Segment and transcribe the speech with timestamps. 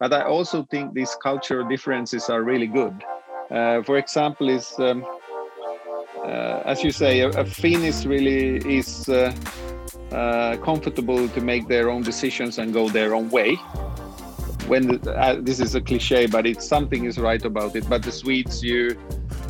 [0.00, 3.04] but I also think these cultural differences are really good.
[3.50, 5.04] Uh, for example, is um,
[6.24, 7.44] uh, as you say, a, a
[8.06, 9.34] really is uh,
[10.10, 13.56] uh, comfortable to make their own decisions and go their own way.
[14.66, 17.86] When the, uh, this is a cliche, but it's something is right about it.
[17.88, 18.98] But the Swedes, you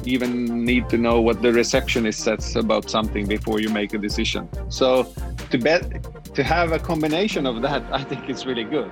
[0.04, 4.48] even need to know what the receptionist says about something before you make a decision.
[4.68, 5.04] So
[5.50, 8.90] to bet to have a combination of that, I think it's really good.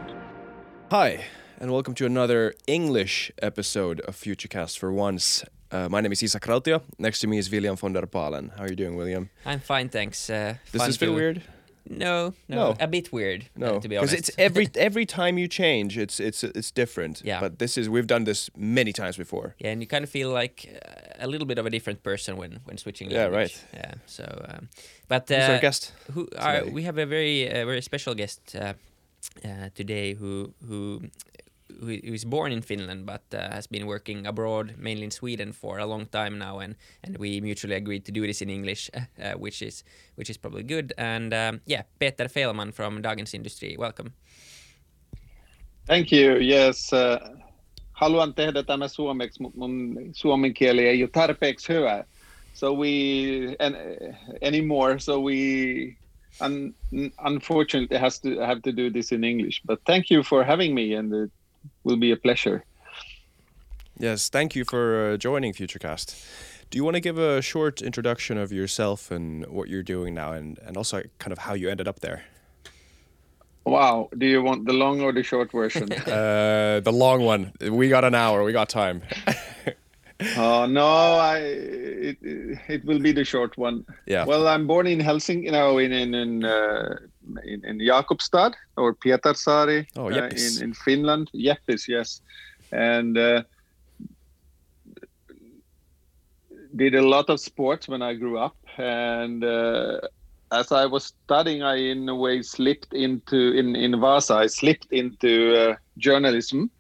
[0.93, 1.25] Hi,
[1.63, 5.45] and welcome to another English episode of Futurecast for once.
[5.71, 6.83] Uh, my name is Isak Rautio.
[6.99, 8.51] Next to me is William von der Palen.
[8.57, 9.31] How are you doing, William?
[9.47, 10.29] I'm fine, thanks.
[10.29, 11.43] Uh, Does this feel weird?
[11.89, 12.77] No, no, No.
[12.81, 13.43] a bit weird.
[13.57, 14.29] uh, No, to be because honest.
[14.31, 17.23] it's every every time you change, it's it's it's different.
[17.25, 17.41] Yeah.
[17.41, 19.55] But this is we've done this many times before.
[19.59, 22.37] yeah, and you kind of feel like uh, a little bit of a different person
[22.37, 23.09] when when switching.
[23.11, 23.33] Language.
[23.33, 23.65] Yeah, right.
[23.75, 23.95] Yeah.
[24.07, 24.69] So, um,
[25.09, 25.93] but Who's our uh, guest?
[26.15, 28.75] who are we have a very uh, very special guest uh,
[29.45, 31.01] uh, today who who
[31.81, 35.79] who is born in Finland but uh, has been working abroad mainly in Sweden for
[35.79, 39.33] a long time now and and we mutually agreed to do this in English uh,
[39.39, 39.85] which is
[40.17, 44.13] which is probably good and um, yeah Peter Fellman from Dagens Industri welcome
[45.87, 46.39] Thank you.
[46.39, 46.93] Yes.
[46.93, 47.19] Uh,
[47.93, 52.05] haluan tehdä tämä suomeksi, mutta mun suomen kieli ei ole tarpeeksi hyvä.
[52.55, 52.89] So we
[53.59, 53.77] and
[54.49, 54.99] anymore.
[54.99, 55.37] So we
[56.41, 56.75] un,
[57.27, 59.63] unfortunately has to have to do this in English.
[59.67, 61.33] But thank you for having me, and it
[61.85, 62.65] will be a pleasure.
[63.99, 66.25] Yes, thank you for uh, joining Futurecast.
[66.71, 70.33] Do you want to give a short introduction of yourself and what you're doing now,
[70.33, 72.25] and and also kind of how you ended up there?
[73.65, 74.09] Wow.
[74.17, 75.89] Do you want the long or the short version?
[76.03, 77.53] Uh, the long one.
[77.61, 78.43] We got an hour.
[78.43, 79.03] We got time.
[80.37, 82.19] Oh no, I it,
[82.69, 83.85] it will be the short one.
[84.07, 84.25] Yeah.
[84.25, 86.97] Well, I'm born in Helsinki, no, in in in, uh,
[87.45, 91.31] in, in Jakobstad or Pietarsaari, Oh, uh, in in Finland.
[91.35, 92.21] Jeppis, yes,
[92.73, 93.43] and uh,
[96.75, 100.01] did a lot of sports when I grew up, and uh,
[100.51, 104.35] as I was studying, I in a way slipped into in in Vasa.
[104.35, 106.71] I slipped into uh, journalism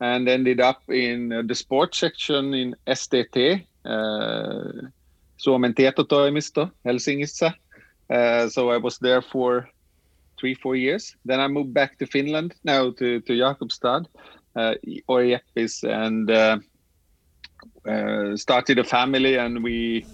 [0.00, 4.88] and ended up in the sports section in STT, uh,
[5.36, 5.74] Suomen
[6.84, 7.52] Helsingissä.
[8.10, 9.68] Uh, so I was there for
[10.40, 11.16] three, four years.
[11.24, 14.06] Then I moved back to Finland, now to, to Jakobstad,
[14.56, 14.74] uh,
[15.84, 16.58] and uh,
[17.86, 19.36] uh, started a family.
[19.36, 20.06] And we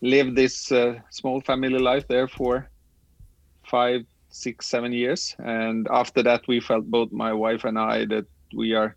[0.00, 2.68] lived this uh, small family life there for
[3.64, 5.36] five, six, seven years.
[5.38, 8.96] And after that, we felt both my wife and I that we are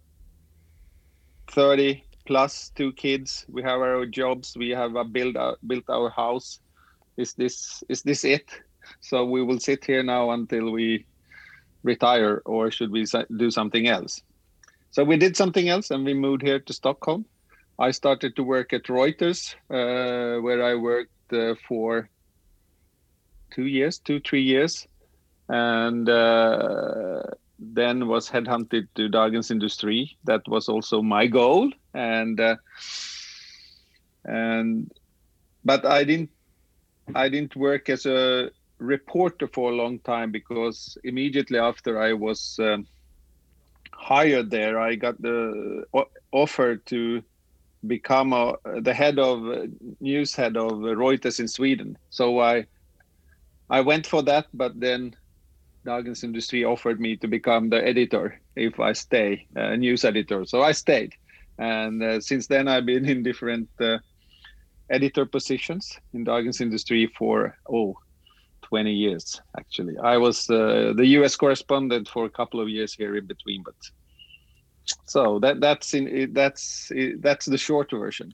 [1.52, 3.46] 30 plus two kids.
[3.50, 4.56] We have our jobs.
[4.58, 6.60] We have a build our, built our house.
[7.18, 8.48] Is this is this it?
[9.02, 11.06] So we will sit here now until we
[11.84, 13.06] retire or should we
[13.38, 14.22] do something else?
[14.92, 17.26] So we did something else and we moved here to stockholm.
[17.78, 22.10] I started to work at reuters uh, where i worked uh, for
[23.52, 24.88] two years two three years.
[25.48, 27.24] And uh,
[27.60, 30.16] then was headhunted to Dagens Industri.
[30.24, 32.56] That was also my goal, and uh,
[34.26, 34.92] and
[35.66, 36.30] but I didn't
[37.16, 42.58] I didn't work as a reporter for a long time because immediately after I was
[42.60, 42.88] um,
[43.92, 45.84] hired there, I got the
[46.32, 47.22] offer to
[47.88, 49.68] become a, the head of uh,
[50.00, 51.98] news head of Reuters in Sweden.
[52.10, 52.66] So I
[53.70, 55.16] I went for that, but then
[55.86, 60.46] Dagens Industri offered me to become the editor if I stay, uh, news editor.
[60.46, 61.14] So I stayed.
[61.58, 63.98] And uh, since then, I've been in different uh,
[64.90, 67.98] editor positions in Dagens Industri for, oh,
[68.64, 69.98] 20 years, actually.
[69.98, 73.76] I was uh, the US correspondent for a couple of years here in between, but
[75.06, 78.34] so that that's in that's that's the short version.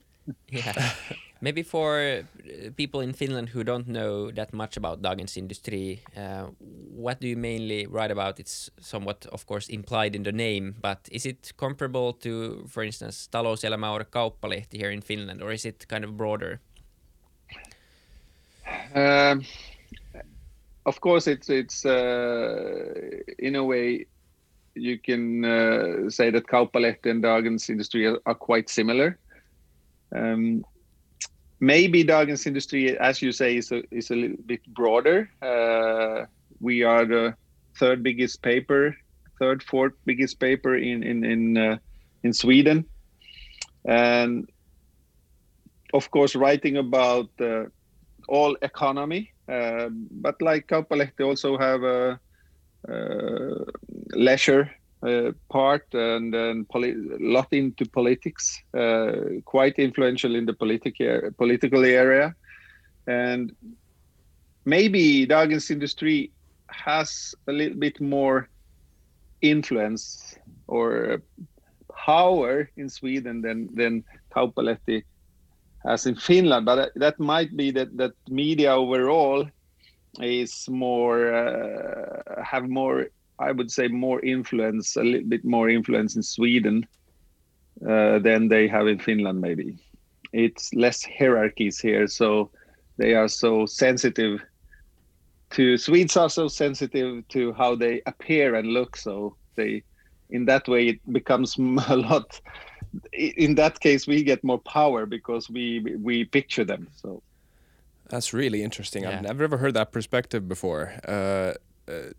[0.50, 0.94] Yeah.
[1.41, 6.47] Maybe for uh, people in Finland who don't know that much about Dagens Industri, uh,
[6.96, 8.40] what do you mainly write about?
[8.40, 13.28] It's somewhat, of course, implied in the name, but is it comparable to, for instance,
[13.32, 16.61] Talouselämä or Kauppalehti here in Finland, or is it kind of broader?
[18.96, 19.43] Um,
[20.85, 24.05] of course, it's it's uh, in a way
[24.76, 29.17] you can uh, say that Kauppalehti and Dagens Industri are, are quite similar.
[30.16, 30.64] Um,
[31.66, 35.29] maybe Dagens Industri, as you say, is a is a little bit broader.
[35.41, 36.26] Uh,
[36.62, 37.34] we are the
[37.79, 38.96] third biggest paper,
[39.40, 41.78] third, fourth biggest paper in in in uh,
[42.23, 42.85] in Sweden,
[43.85, 44.47] and
[45.94, 47.66] of course, writing about uh,
[48.28, 49.32] all economy.
[49.47, 52.20] Um, but like Kauppalehti also have a
[52.90, 53.66] uh,
[54.14, 54.84] leisure uh,
[55.49, 59.11] part and, and a lot into politics, uh,
[59.46, 60.97] quite influential in the politic
[61.37, 62.35] political area.
[63.07, 63.55] And
[64.66, 66.31] maybe Dagens Industri
[66.67, 68.49] has a little bit more
[69.41, 70.35] influence
[70.67, 71.22] or
[72.05, 74.03] power in Sweden than, than
[74.35, 75.03] Kauppalehti
[75.85, 76.66] has in Finland.
[76.66, 79.47] But that might be that, that media overall
[80.19, 83.09] is more, uh, have more
[83.40, 86.87] I would say more influence, a little bit more influence in Sweden
[87.87, 89.41] uh, than they have in Finland.
[89.41, 89.78] Maybe
[90.34, 92.49] it's less hierarchies here, so
[92.97, 94.41] they are so sensitive
[95.52, 98.97] to Swedes are so sensitive to how they appear and look.
[98.97, 99.84] So they,
[100.29, 101.58] in that way, it becomes
[101.88, 102.40] a lot.
[103.14, 106.88] In that case, we get more power because we we picture them.
[106.96, 107.22] So
[108.09, 109.03] that's really interesting.
[109.03, 109.09] Yeah.
[109.09, 110.93] I've never ever heard that perspective before.
[111.08, 111.53] Uh,
[111.88, 112.11] uh,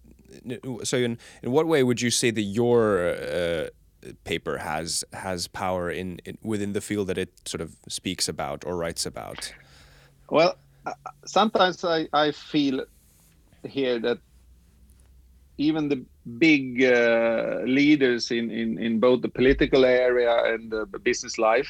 [0.85, 3.69] so in in what way would you say that your uh,
[4.25, 8.65] paper has has power in, in, within the field that it sort of speaks about
[8.65, 9.53] or writes about?
[10.31, 10.93] Well, uh,
[11.25, 12.85] sometimes I, I feel
[13.65, 14.19] here that
[15.59, 16.05] even the
[16.39, 21.69] big uh, leaders in, in, in both the political area and the business life,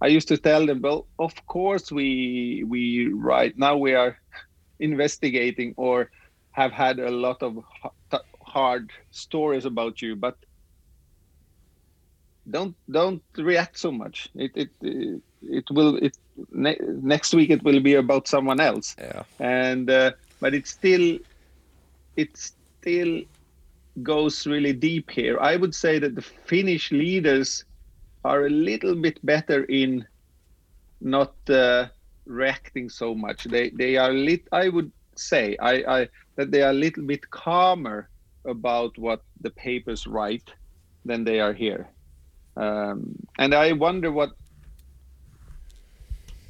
[0.00, 4.18] I used to tell them, well, of course we we right now we are
[4.78, 6.10] investigating or
[6.58, 7.52] have had a lot of
[8.42, 10.36] hard stories about you, but
[12.50, 14.28] don't don't react so much.
[14.34, 14.70] It it
[15.42, 16.16] it, will it
[16.50, 16.80] ne-
[17.14, 18.96] next week it will be about someone else.
[18.98, 19.22] Yeah.
[19.38, 20.10] And uh,
[20.40, 21.18] but it still
[22.16, 23.22] it still
[24.02, 25.36] goes really deep here.
[25.40, 27.64] I would say that the Finnish leaders
[28.24, 30.06] are a little bit better in
[31.00, 31.86] not uh,
[32.26, 33.44] reacting so much.
[33.44, 34.42] They they are lit.
[34.52, 38.08] I would say I, I that they are a little bit calmer
[38.44, 40.52] about what the papers write
[41.04, 41.88] than they are here.
[42.56, 44.30] Um, and I wonder what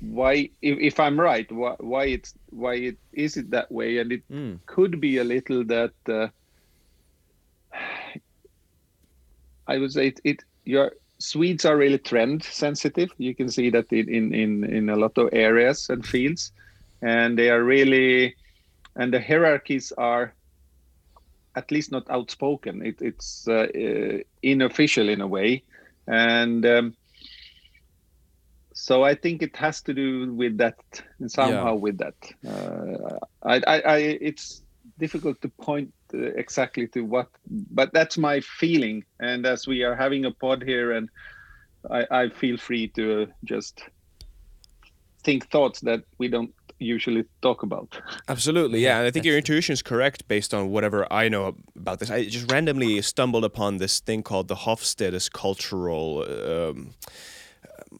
[0.00, 4.12] why if, if I'm right why, why it's why it is it that way and
[4.12, 4.58] it mm.
[4.66, 6.28] could be a little that uh,
[9.66, 13.10] I would say it, it your Swedes are really trend sensitive.
[13.18, 16.52] You can see that in, in, in, in a lot of areas and fields,
[17.02, 18.36] and they are really,
[18.98, 20.34] and the hierarchies are
[21.54, 22.84] at least not outspoken.
[22.84, 25.62] It, it's uh, uh, unofficial in a way,
[26.06, 26.94] and um,
[28.74, 30.76] so I think it has to do with that
[31.26, 31.74] somehow.
[31.74, 31.80] Yeah.
[31.86, 32.14] With that,
[32.46, 34.62] uh, I, I, I, it's
[34.98, 39.04] difficult to point uh, exactly to what, but that's my feeling.
[39.20, 41.08] And as we are having a pod here, and
[41.90, 43.82] I, I feel free to just
[45.24, 48.00] think thoughts that we don't usually talk about.
[48.28, 48.98] Absolutely, yeah.
[48.98, 52.10] And I think your intuition is correct based on whatever I know about this.
[52.10, 56.24] I just randomly stumbled upon this thing called the Hofstede's cultural.
[56.28, 56.94] Um,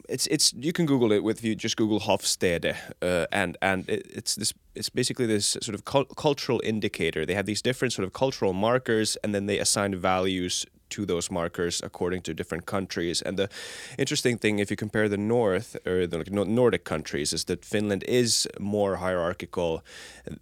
[0.07, 4.05] it's it's you can Google it with you just Google Hofstede uh, and and it,
[4.09, 5.83] it's this it's basically this sort of
[6.15, 7.25] cultural indicator.
[7.25, 11.31] They have these different sort of cultural markers and then they assign values to those
[11.31, 13.21] markers according to different countries.
[13.21, 13.49] And the
[13.97, 18.47] interesting thing, if you compare the North or the Nordic countries, is that Finland is
[18.59, 19.83] more hierarchical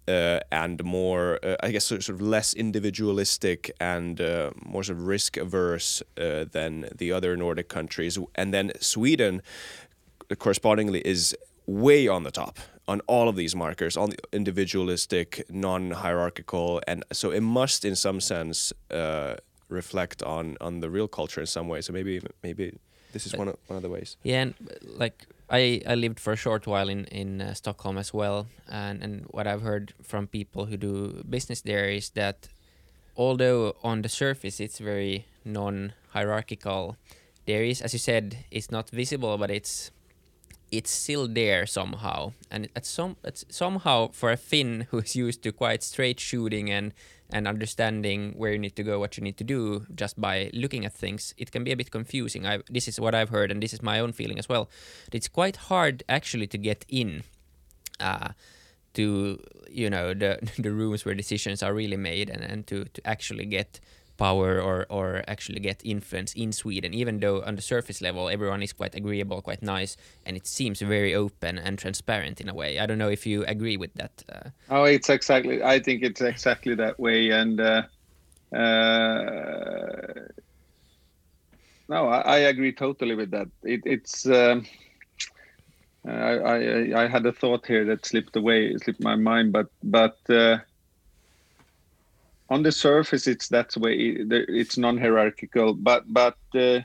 [0.06, 5.06] uh, and more, uh, I guess, sort of less individualistic and uh, more sort of
[5.06, 8.18] risk averse uh, than the other Nordic countries.
[8.34, 9.42] And then Sweden,
[10.38, 12.58] correspondingly, is way on the top
[12.88, 18.18] on all of these markers, on the individualistic, non-hierarchical, and so it must, in some
[18.18, 19.34] sense, uh,
[19.68, 21.80] reflect on on the real culture in some way.
[21.80, 22.78] So maybe maybe
[23.12, 24.16] this is one of one of the ways.
[24.22, 28.12] Yeah, and like I I lived for a short while in in uh, Stockholm as
[28.14, 32.48] well, and and what I've heard from people who do business there is that
[33.16, 36.96] although on the surface it's very non-hierarchical,
[37.46, 39.90] there is, as you said, it's not visible, but it's
[40.70, 45.52] it's still there somehow, and at some it's somehow for a Finn who's used to
[45.52, 46.92] quite straight shooting and
[47.30, 50.86] and understanding where you need to go, what you need to do just by looking
[50.86, 52.46] at things, it can be a bit confusing.
[52.46, 54.70] I, this is what I've heard, and this is my own feeling as well.
[55.12, 57.24] It's quite hard actually to get in
[58.00, 58.30] uh,
[58.94, 63.06] to you know the the rooms where decisions are really made, and, and to to
[63.06, 63.80] actually get
[64.18, 68.62] power or or actually get influence in Sweden, even though on the surface level everyone
[68.62, 69.96] is quite agreeable, quite nice,
[70.26, 72.78] and it seems very open and transparent in a way.
[72.78, 74.22] I don't know if you agree with that.
[74.28, 74.50] Uh...
[74.68, 75.62] Oh, it's exactly.
[75.62, 77.82] I think it's exactly that way, and uh,
[78.52, 80.26] uh,
[81.88, 83.48] no, I, I, agree totally with that.
[83.62, 84.26] It, it's.
[84.26, 84.66] Um,
[86.06, 90.18] I, I I had a thought here that slipped away, slipped my mind, but but
[90.28, 90.58] uh,
[92.48, 96.80] on the surface it's that way it's non-hierarchical but but uh,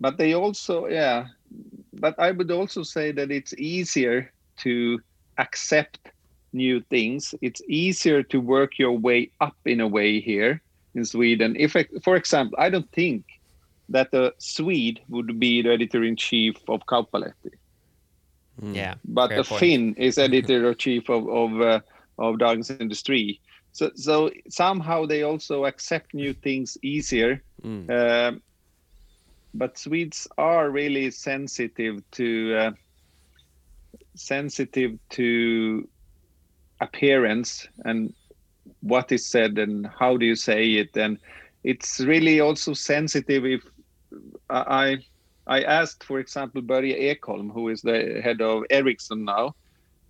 [0.00, 1.26] but they also yeah
[1.94, 5.00] but i would also say that it's easier to
[5.38, 6.12] accept
[6.52, 7.34] new things.
[7.40, 10.62] It's easier to work your way up in a way here
[10.94, 11.56] in sweden.
[11.58, 13.24] If for example i don't think
[13.88, 17.52] that a swede would be the editor-in-chief of kauppalehti.
[18.60, 18.76] Mm.
[18.76, 21.80] yeah but a finn is editor-in-chief of of uh,
[22.18, 23.40] of Dagens Industri.
[23.72, 27.42] So, so somehow they also accept new things easier.
[27.64, 27.90] Mm.
[27.90, 28.38] Uh,
[29.54, 32.70] but Swedes are really sensitive to uh,
[34.14, 35.88] sensitive to
[36.80, 38.12] appearance and
[38.80, 41.18] what is said and how do you say it and
[41.64, 43.62] it's really also sensitive if
[44.50, 44.96] i
[45.46, 49.54] i asked for example Börje Ekholm who is the head of Ericsson now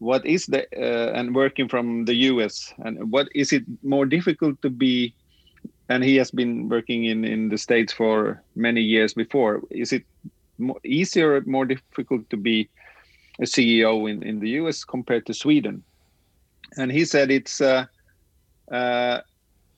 [0.02, 4.60] what is the uh, and working from the US and what is it more difficult
[4.62, 5.14] to be
[5.88, 10.04] and he has been working in in the states for many years before is it
[10.58, 12.68] more, easier or more difficult to be
[13.38, 15.84] a CEO in in the US compared to Sweden?
[16.76, 17.84] And he said it's uh,
[18.72, 19.20] uh,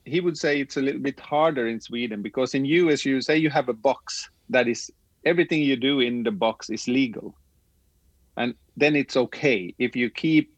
[0.05, 3.37] he would say it's a little bit harder in Sweden because in US you say
[3.37, 4.91] you have a box that is
[5.23, 7.35] everything you do in the box is legal
[8.37, 9.73] and then it's okay.
[9.79, 10.53] If you keep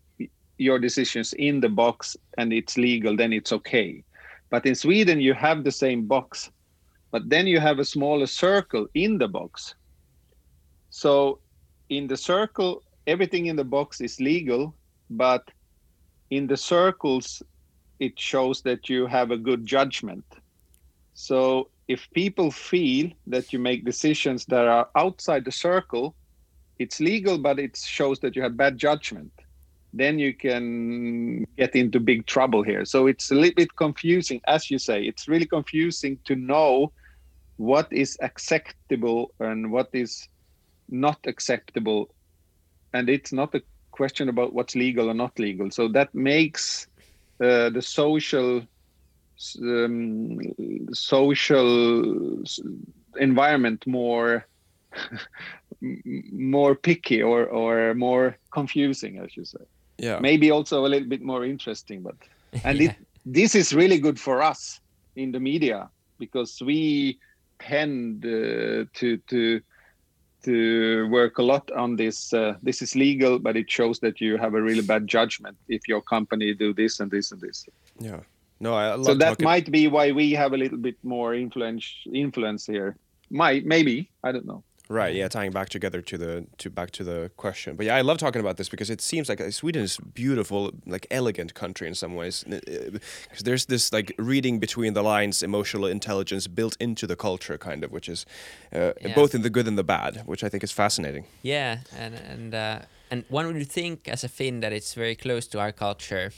[0.57, 4.03] your decisions in the box and it's legal then it's okay.
[4.49, 6.49] But in sweden you have the same box
[7.11, 9.75] but then you have a smaller circle in the box.
[10.89, 11.39] So
[11.89, 14.75] in the circle everything in the box is legal
[15.09, 15.43] but
[16.29, 17.41] in the circles
[17.99, 20.25] it shows that you have a good judgment.
[21.13, 26.15] So if people feel that you make decisions that are outside the circle
[26.79, 29.31] it's legal, but it shows that you have bad judgment.
[29.93, 32.85] Then you can get into big trouble here.
[32.85, 35.03] So it's a little bit confusing, as you say.
[35.03, 36.91] It's really confusing to know
[37.55, 40.27] what is acceptable and what is
[40.89, 42.13] not acceptable.
[42.93, 45.71] And it's not a question about what's legal or not legal.
[45.71, 46.87] So that makes
[47.39, 48.61] uh, the social
[49.61, 50.39] um,
[50.93, 52.43] social
[53.19, 54.45] environment more
[56.31, 59.65] more picky or or more confusing, I should say.
[59.97, 60.19] Yeah.
[60.19, 62.15] Maybe also a little bit more interesting, but
[62.63, 62.89] and yeah.
[62.89, 64.79] it, this is really good for us
[65.15, 65.89] in the media
[66.19, 67.19] because we
[67.59, 69.61] tend uh, to to
[70.43, 72.33] to work a lot on this.
[72.33, 75.87] Uh, this is legal, but it shows that you have a really bad judgment if
[75.87, 77.65] your company do this and this and this.
[77.99, 78.21] Yeah.
[78.59, 82.65] No, I so that might be why we have a little bit more influence influence
[82.65, 82.95] here.
[83.29, 84.63] Might maybe I don't know.
[84.89, 85.13] Right.
[85.15, 85.27] Yeah.
[85.27, 88.39] Tying back together to the to back to the question, but yeah, I love talking
[88.39, 92.45] about this because it seems like Sweden is beautiful, like elegant country in some ways,
[92.47, 97.57] because uh, there's this like reading between the lines, emotional intelligence built into the culture,
[97.57, 98.25] kind of, which is
[98.73, 99.13] uh, yeah.
[99.13, 101.25] both in the good and the bad, which I think is fascinating.
[101.41, 102.79] Yeah, and and uh,
[103.11, 106.31] and one would think as a Finn that it's very close to our culture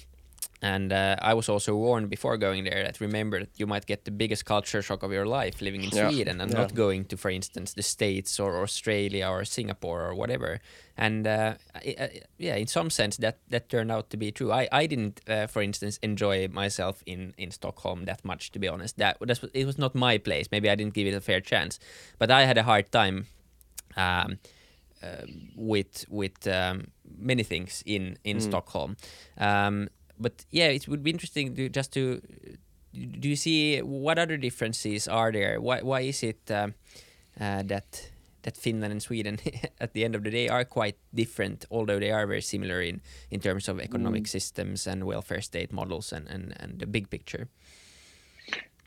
[0.62, 4.04] and uh, I was also warned before going there that remember that you might get
[4.04, 6.10] the biggest culture shock of your life living in yeah.
[6.10, 6.58] Sweden and yeah.
[6.58, 10.60] not going to, for instance, the States or Australia or Singapore or whatever.
[10.98, 14.52] And uh, uh, yeah, in some sense, that that turned out to be true.
[14.52, 18.68] I I didn't, uh, for instance, enjoy myself in in Stockholm that much, to be
[18.68, 18.98] honest.
[18.98, 20.50] That that's, it was not my place.
[20.52, 21.80] Maybe I didn't give it a fair chance,
[22.18, 23.28] but I had a hard time.
[23.96, 24.40] Um,
[25.02, 25.26] uh,
[25.56, 26.88] with with um,
[27.18, 28.42] many things in in mm.
[28.42, 28.98] Stockholm.
[29.38, 29.88] Um,
[30.20, 32.22] but yeah, it would be interesting to just to
[32.94, 35.62] do you see what other differences are there?
[35.62, 36.70] Why why is it uh,
[37.40, 38.12] uh, that
[38.44, 39.40] that Finland and Sweden
[39.80, 43.02] at the end of the day are quite different, although they are very similar in
[43.32, 44.28] in terms of economic mm.
[44.28, 47.48] systems and welfare state models and and and the big picture.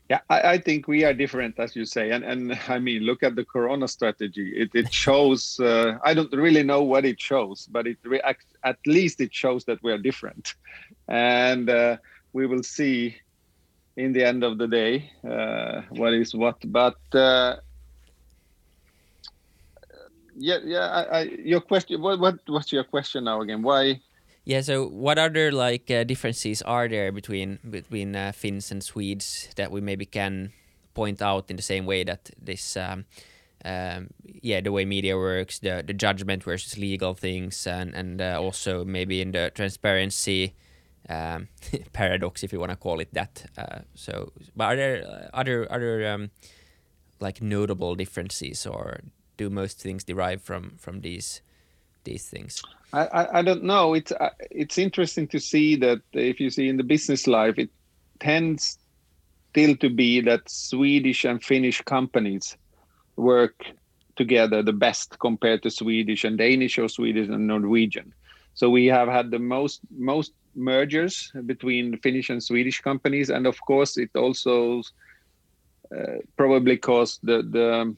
[0.09, 3.23] Yeah, I, I, think we are different, as you say, and and I mean, look
[3.23, 4.51] at the Corona strategy.
[4.55, 5.59] It it shows.
[5.59, 9.63] Uh, I don't really know what it shows, but it react, at least it shows
[9.65, 10.55] that we are different,
[11.07, 11.97] and uh,
[12.33, 13.15] we will see
[13.95, 16.57] in the end of the day uh, what is what.
[16.65, 17.57] But uh,
[20.35, 20.87] yeah, yeah.
[20.87, 22.01] I, I, your question.
[22.01, 23.61] What what what's your question now again?
[23.61, 24.01] Why?
[24.45, 24.61] Yeah.
[24.61, 29.71] So, what other like uh, differences are there between between uh, Finns and Swedes that
[29.71, 30.51] we maybe can
[30.93, 33.05] point out in the same way that this, um,
[33.65, 34.09] um,
[34.41, 38.83] yeah, the way media works, the the judgment versus legal things, and and uh, also
[38.83, 40.55] maybe in the transparency
[41.09, 41.47] um,
[41.93, 43.45] paradox, if you want to call it that.
[43.57, 46.31] Uh, so, but are there uh, other other um,
[47.21, 48.99] like notable differences, or
[49.37, 51.41] do most things derive from from these?
[52.03, 52.61] These things?
[52.93, 53.93] I, I, I don't know.
[53.93, 57.69] It's uh, it's interesting to see that if you see in the business life, it
[58.19, 58.77] tends
[59.51, 62.57] still to be that Swedish and Finnish companies
[63.15, 63.65] work
[64.15, 68.13] together the best compared to Swedish and Danish or Swedish and Norwegian.
[68.53, 73.59] So we have had the most most mergers between Finnish and Swedish companies, and of
[73.65, 74.83] course it also
[75.95, 77.95] uh, probably caused the the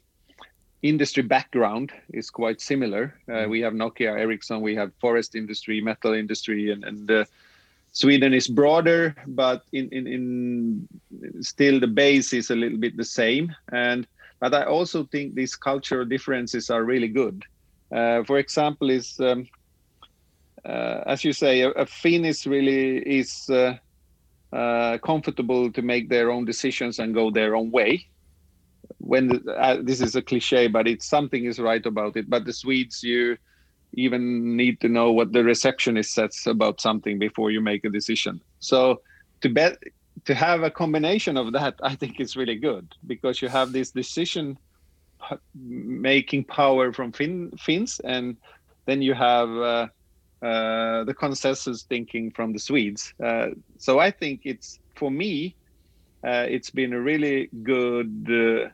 [0.90, 3.14] industry background is quite similar.
[3.32, 7.26] Uh, we have Nokia, Ericsson, we have forest industry, metal industry, and, and uh,
[7.92, 10.88] Sweden is broader, but in, in, in
[11.42, 13.56] still the base is a little bit the same.
[13.72, 14.06] And
[14.40, 17.44] but I also think these cultural differences are really good.
[17.92, 19.48] Uh, for example, is um,
[20.66, 23.78] uh, as you say, a, a Finn is really is uh,
[24.52, 28.08] uh, comfortable to make their own decisions and go their own way
[29.06, 32.30] when the, uh, this is a cliche, but it's something is right about it.
[32.30, 33.38] But the Swedes, you
[33.94, 38.42] even need to know what the receptionist says about something before you make a decision.
[38.60, 39.02] So
[39.42, 39.78] to bet
[40.26, 43.92] to have a combination of that, I think is really good because you have this
[43.92, 44.58] decision
[45.54, 48.38] making power from fin- Finns, and
[48.88, 49.88] then you have uh,
[50.46, 53.14] uh, the consensus thinking from the Swedes.
[53.24, 55.56] Uh, so I think it's for me,
[56.26, 58.70] uh, it's been a really good uh,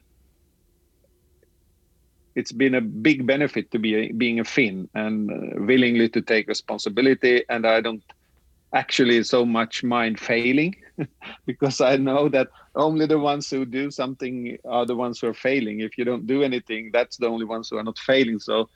[2.35, 6.21] it's been a big benefit to be a, being a Finn and uh, willingly to
[6.21, 7.43] take responsibility.
[7.49, 8.03] And I don't
[8.73, 10.75] actually so much mind failing
[11.45, 15.33] because I know that only the ones who do something are the ones who are
[15.33, 15.81] failing.
[15.81, 18.39] If you don't do anything, that's the only ones who are not failing.
[18.39, 18.69] So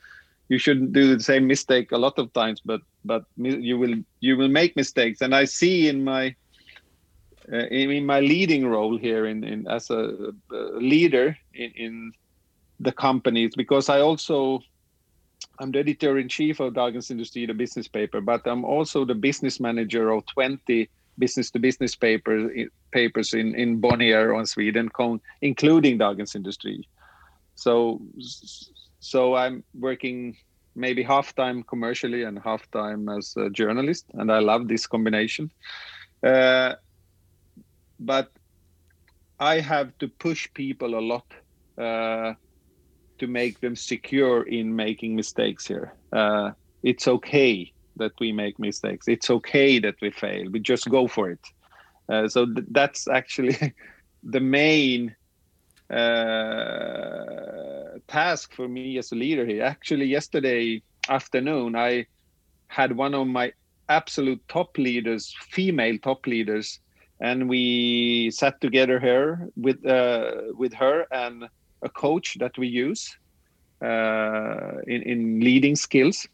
[0.50, 4.38] you shouldn't do the same mistake a lot of times, but but you will you
[4.38, 5.22] will make mistakes.
[5.22, 6.36] And I see in my
[7.52, 12.14] uh, in, in, my leading role here in, in as a, a leader in, in
[12.80, 14.62] the companies because I also
[15.60, 19.16] I'm the editor in chief of Dagens Industri, the business paper, but I'm also the
[19.16, 22.52] business manager of 20 business to business papers
[22.92, 24.90] papers in in Bonnier on Sweden,
[25.42, 26.84] including Dagens Industri.
[27.56, 28.02] So
[29.00, 30.36] so I'm working
[30.76, 35.52] maybe half time commercially and half time as a journalist, and I love this combination.
[36.22, 36.74] Uh,
[38.00, 38.32] but
[39.40, 41.26] I have to push people a lot.
[41.78, 42.34] Uh,
[43.20, 45.94] to make them secure in making mistakes here.
[46.12, 46.52] Uh,
[46.84, 49.08] it's okay that we make mistakes.
[49.08, 50.50] It's okay that we fail.
[50.50, 51.40] We just go for it.
[52.10, 53.74] Uh, so th- that's actually
[54.24, 55.16] the main
[55.90, 59.64] uh, task for me as a leader here.
[59.64, 62.06] Actually, yesterday afternoon, I
[62.68, 63.54] had one of my
[63.88, 66.80] absolute top leaders, female top leaders,
[67.22, 71.48] and we sat together here with uh, with her and
[71.86, 73.18] a coach that we use
[73.84, 76.28] uh, in, in leading skills.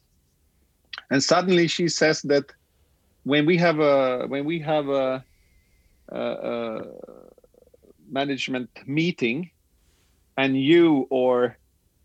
[1.11, 2.45] And suddenly she says that
[3.23, 5.23] when we have a when we have a,
[6.11, 6.81] a, a
[8.09, 9.51] management meeting,
[10.37, 11.57] and you or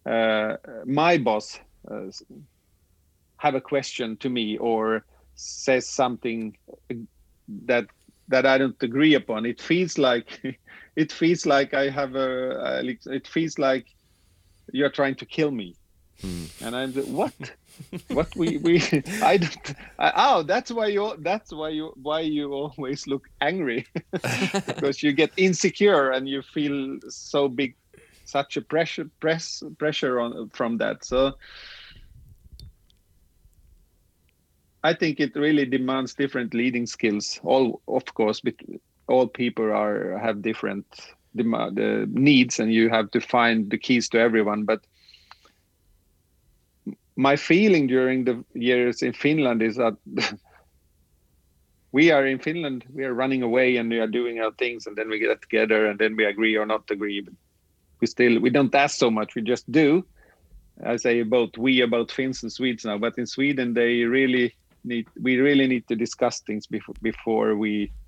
[0.09, 1.59] uh, my boss
[1.91, 2.11] uh,
[3.39, 5.05] have a question to me or
[5.37, 6.57] says something
[7.67, 7.87] that
[8.29, 10.43] that I don't agree upon, it feels like
[10.97, 13.87] it feels like I have a, it feels like
[14.73, 15.77] you're trying to kill me.
[16.21, 16.45] Hmm.
[16.63, 17.35] And I'm what?
[18.09, 18.81] what we we
[19.23, 23.87] I don't I, oh that's why you that's why you why you always look angry
[24.67, 27.77] because you get insecure and you feel so big
[28.25, 31.35] such a pressure press pressure on from that so
[34.83, 38.55] I think it really demands different leading skills all of course but
[39.09, 40.87] all people are have different
[41.35, 44.81] the, needs and you have to find the keys to everyone but
[47.17, 49.95] my feeling during the years in finland is that
[51.93, 54.97] we are in finland we are running away and we are doing our things and
[54.97, 57.35] then we get together and then we agree or not agree but
[58.01, 60.05] we still we don't ask so much we just do.
[60.85, 65.07] I say about we about finns and swedes now but in sweden they really need
[65.21, 68.06] we really need to discuss things before before we uh,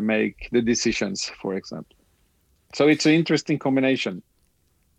[0.00, 1.96] make the decisions for example
[2.74, 4.22] so it's an interesting combination.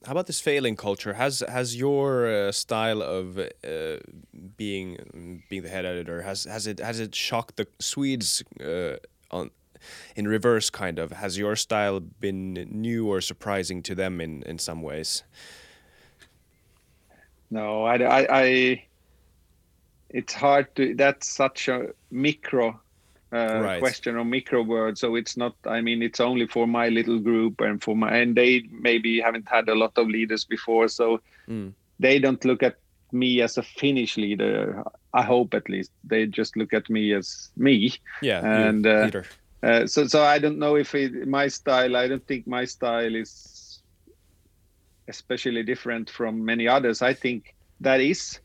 [0.06, 1.14] How about this failing culture?
[1.14, 3.98] Has has your uh, style of uh,
[4.58, 8.98] being being the head editor has has it has it shocked the Swedes uh,
[9.32, 9.50] on
[10.16, 14.60] in reverse kind of has your style been new or surprising to them in in
[14.60, 15.24] some ways?
[17.50, 18.84] No, I, I, I
[20.10, 22.78] it's hard to that's such a micro
[23.34, 23.80] uh, right.
[23.80, 24.98] question or micro word.
[24.98, 25.56] So it's not.
[25.66, 29.48] I mean, it's only for my little group and for my and they maybe haven't
[29.48, 31.74] had a lot of leaders before, so mm.
[32.00, 32.78] they don't look at
[33.12, 34.84] me as a Finnish leader.
[35.14, 37.94] I hope at least they just look at me as me.
[38.22, 39.10] Yeah, and uh.
[39.64, 41.96] Uh, so so I don't know if it, my style.
[41.96, 43.80] I don't think my style is
[45.08, 47.02] especially different from many others.
[47.02, 48.40] I think that is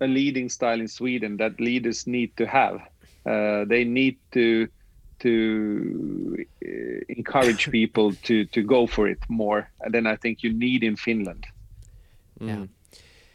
[0.00, 2.80] a leading style in Sweden that leaders need to have.
[3.24, 4.68] Uh, they need to
[5.20, 6.68] to uh,
[7.08, 11.46] encourage people to to go for it more than I think you need in Finland.
[12.40, 12.66] Yeah.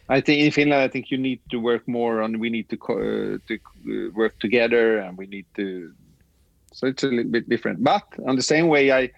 [0.10, 2.40] I think in Finland, I think you need to work more on.
[2.40, 5.94] We need to uh, to uh, work together, and we need to.
[6.74, 9.12] So it's a little bit different, but on the same way, I.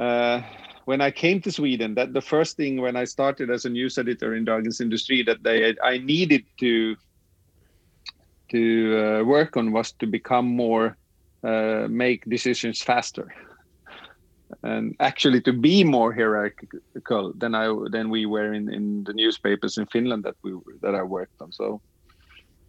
[0.00, 0.42] Uh,
[0.84, 3.98] when I came to Sweden, that the first thing when I started as a news
[3.98, 6.96] editor in Dagens Industri that they I needed to
[8.50, 10.96] to uh, work on was to become more
[11.44, 13.32] uh, make decisions faster
[14.62, 19.78] and actually to be more hierarchical than I than we were in, in the newspapers
[19.78, 21.52] in Finland that we that I worked on.
[21.52, 21.80] So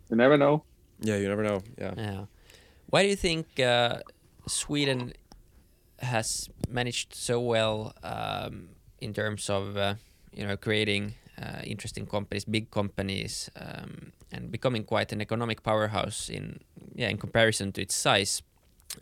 [0.10, 0.64] you never know.
[1.00, 1.64] Yeah, you never know.
[1.78, 1.94] Yeah.
[1.98, 2.26] Yeah.
[2.88, 4.00] Why do you think uh,
[4.48, 5.14] Sweden
[6.00, 9.96] has managed so well um, in terms of uh,
[10.34, 16.30] you know creating uh, interesting companies, big companies, um, and becoming quite an economic powerhouse
[16.30, 16.60] in
[16.96, 18.42] yeah in comparison to its size?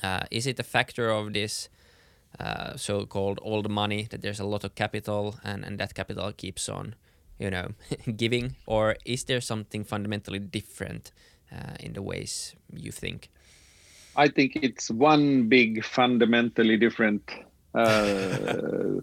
[0.04, 1.70] Uh, is it a factor of this?
[2.40, 6.70] Uh, so-called old money that there's a lot of capital and, and that capital keeps
[6.70, 6.94] on
[7.40, 7.70] you know
[8.16, 11.12] giving or is there something fundamentally different
[11.52, 13.30] uh, in the ways you think
[14.16, 17.32] i think it's one big fundamentally different
[17.74, 18.54] uh,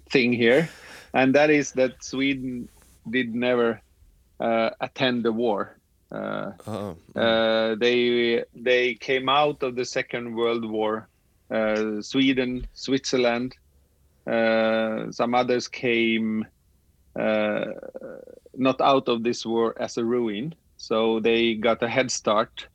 [0.10, 0.68] thing here
[1.12, 2.68] and that is that sweden
[3.10, 3.80] did never
[4.40, 5.76] uh, attend the war
[6.14, 6.96] Oh.
[7.80, 11.08] they they came out of the second world war
[11.50, 13.54] uh, Sweden, Switzerland.
[14.26, 16.46] Uh, some others came
[17.18, 17.66] uh,
[18.56, 22.66] not out of this war as a ruin, so they got a head start,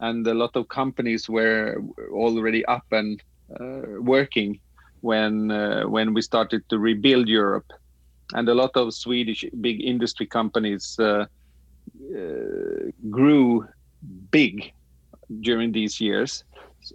[0.00, 3.22] and a lot of companies were already up and
[3.60, 4.58] uh, working
[5.02, 7.70] when uh, when we started to rebuild Europe,
[8.32, 11.26] and a lot of Swedish big industry companies uh,
[13.10, 13.66] grew
[14.30, 14.72] big
[15.40, 16.44] during these years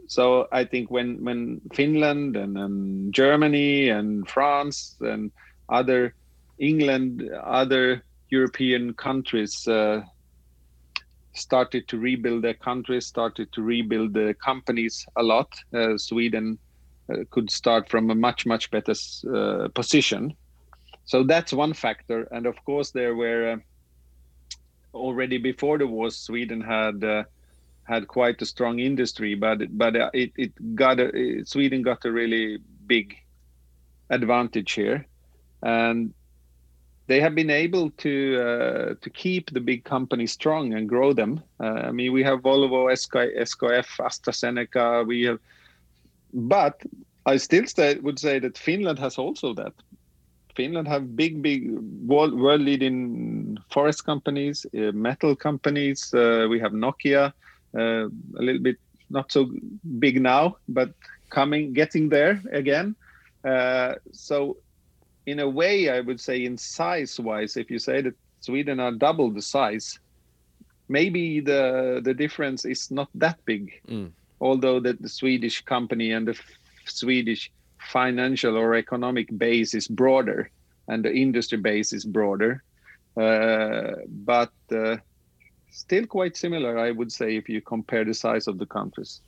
[0.07, 5.31] so I think when when Finland and, and Germany and France and
[5.69, 6.15] other
[6.59, 10.01] England, other European countries uh,
[11.33, 15.49] started to rebuild their countries, started to rebuild the companies a lot.
[15.73, 16.57] Uh, Sweden
[17.11, 18.93] uh, could start from a much much better
[19.33, 20.33] uh, position.
[21.03, 23.57] So that's one factor, and of course there were uh,
[24.93, 27.23] already before the war, Sweden had uh,
[27.83, 32.11] had quite a strong industry, but but uh, it it got a, Sweden got a
[32.11, 33.15] really big
[34.09, 35.05] advantage here,
[35.63, 36.13] and
[37.07, 41.41] they have been able to uh, to keep the big companies strong and grow them.
[41.59, 43.15] Uh, I mean, we have Volvo, SK,
[43.49, 45.05] SKF, AstraZeneca.
[45.05, 45.39] We have,
[46.33, 46.81] but
[47.25, 49.73] I still say, would say that Finland has also that.
[50.55, 51.71] Finland have big, big
[52.05, 56.13] world, world leading forest companies, uh, metal companies.
[56.13, 57.33] Uh, we have Nokia
[57.77, 58.05] uh,
[58.39, 58.77] a little bit
[59.09, 59.51] not so
[59.99, 60.93] big now, but
[61.29, 62.95] coming, getting there again.
[63.43, 64.57] Uh, so,
[65.25, 69.31] in a way, I would say, in size-wise, if you say that Sweden are double
[69.31, 69.99] the size,
[70.87, 73.71] maybe the the difference is not that big.
[73.87, 74.11] Mm.
[74.39, 76.39] Although that the Swedish company and the
[76.85, 77.51] Swedish
[77.81, 80.49] financial or economic base is broader
[80.87, 82.63] and the industry base is broader,
[83.19, 84.97] uh, but uh,
[85.69, 89.21] still quite similar, I would say, if you compare the size of the countries.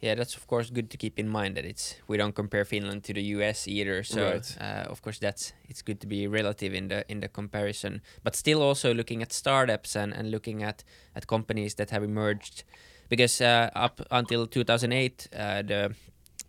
[0.00, 3.02] Yeah, that's of course good to keep in mind that it's we don't compare Finland
[3.04, 3.66] to the U.S.
[3.66, 4.04] either.
[4.04, 4.56] So Right.
[4.60, 8.36] uh, of course that's it's good to be relative in the in the comparison, but
[8.36, 10.84] still also looking at startups and, and looking at
[11.16, 12.62] at companies that have emerged,
[13.08, 15.94] because uh, up until 2008 uh, the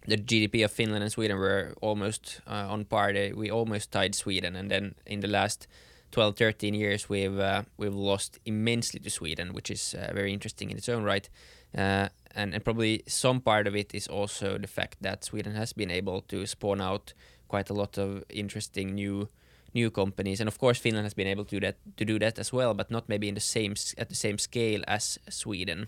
[0.10, 3.14] the GDP of Finland and Sweden were almost uh, on par.
[3.36, 5.68] We almost tied Sweden, and then in the last
[6.12, 10.72] 12, 13 years, we've uh, we've lost immensely to Sweden, which is uh, very interesting
[10.72, 11.30] in its own right.
[11.78, 15.74] Uh, and, and probably some part of it is also the fact that Sweden has
[15.74, 17.14] been able to spawn out
[17.48, 19.30] quite a lot of interesting new
[19.74, 22.40] new companies, and of course Finland has been able to do that to do that
[22.40, 25.88] as well, but not maybe in the same at the same scale as Sweden.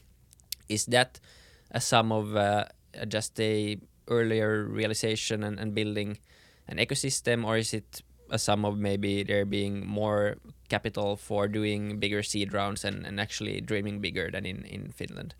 [0.70, 1.20] Is that
[1.72, 2.66] a sum of uh,
[3.08, 3.78] just a
[4.12, 6.20] earlier realization and, and building
[6.68, 10.38] an ecosystem, or is it a sum of maybe there being more
[10.70, 15.34] capital for doing bigger seed rounds and, and actually dreaming bigger than in, in Finland?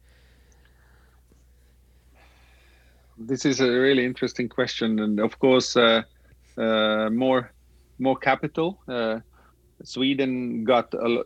[3.18, 6.02] This is a really interesting question, and of course, uh,
[6.58, 7.52] uh, more
[8.00, 8.80] more capital.
[8.88, 9.20] Uh,
[9.84, 11.24] Sweden got uh,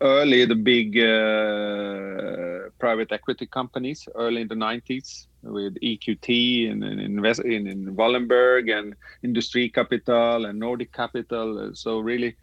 [0.00, 7.00] early the big uh, private equity companies early in the 90s with EQT and, and
[7.00, 11.70] invest in, in Wallenberg and Industri Kapital and Nordic Capital.
[11.74, 12.36] So really,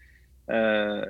[0.49, 1.05] uh,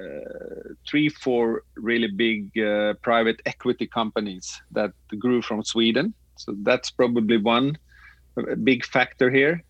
[0.87, 6.13] three, four really big uh, private equity companies that grew from Sweden.
[6.35, 7.77] So that's probably one
[8.63, 9.63] big factor here.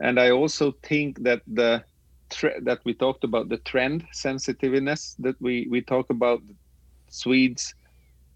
[0.00, 1.84] And I also think that the
[2.62, 6.42] that we talked about the trend sensitiveness that we we talk about
[7.08, 7.74] Swedes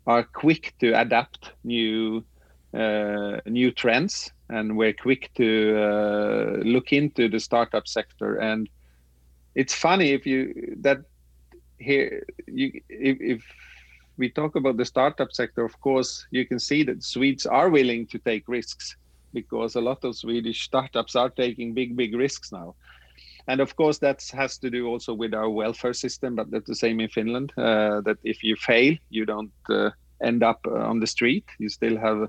[0.06, 2.24] are quick to adapt new
[2.72, 8.36] uh, new trends and we're quick to uh, look into the startup sector.
[8.36, 8.68] And
[9.54, 10.98] it's funny if you that
[11.78, 13.44] here you if, if
[14.16, 18.06] we talk about the startup sector of course you can see that swedes are willing
[18.06, 18.96] to take risks
[19.32, 22.74] because a lot of swedish startups are taking big big risks now
[23.50, 26.80] and of course that has to do also with our welfare system but that's the
[26.84, 29.90] same in finland uh, that if you fail you don't uh,
[30.22, 31.44] end up uh, on the street.
[31.58, 32.28] You still have,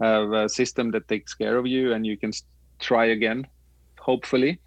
[0.00, 2.32] have a system that takes care of you and you can
[2.78, 3.46] try again
[3.98, 4.60] hopefully.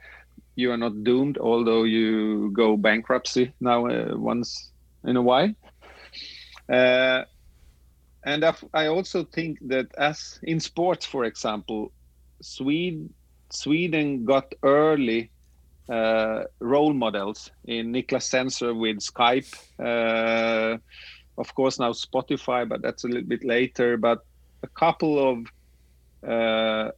[0.55, 4.71] You are not doomed although you go bankruptcy now uh, once
[5.03, 5.51] in a while.
[6.71, 7.23] Uh,
[8.25, 11.91] and I also think that as in sports for example
[12.41, 13.13] sweden
[13.51, 15.29] sweden got early
[15.87, 19.53] role models in Niklas Zennström with Skype.
[19.79, 20.77] Uh,
[21.37, 23.97] of course, now Spotify, but that's a little bit later.
[23.97, 24.19] But
[24.63, 25.45] a couple of
[26.29, 26.91] uh,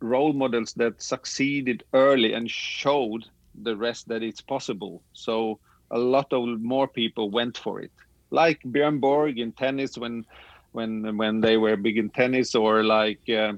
[0.00, 3.24] role models that succeeded early and showed
[3.62, 5.02] the rest that it's possible.
[5.12, 5.58] So
[5.90, 7.92] a lot of more people went for it,
[8.30, 10.24] like Björn Borg in tennis when
[10.72, 13.20] when when they were big in tennis, or like.
[13.28, 13.54] Uh,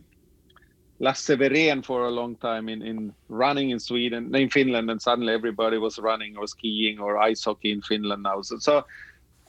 [1.00, 5.32] Lasse Virén for a long time in, in running in Sweden, in Finland, and suddenly
[5.32, 8.42] everybody was running or skiing or ice hockey in Finland now.
[8.42, 8.84] So, so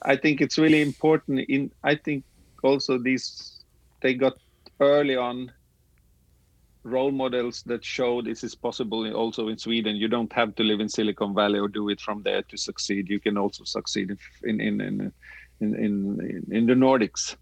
[0.02, 1.40] I think it's really important.
[1.50, 2.24] In I think
[2.62, 3.64] also these
[4.00, 4.34] they got
[4.80, 5.52] early on
[6.84, 9.94] role models that show this is possible also in Sweden.
[9.94, 13.10] You don't have to live in Silicon Valley or do it from there to succeed.
[13.10, 15.12] You can also succeed in in in
[15.60, 17.36] in in, in the Nordics.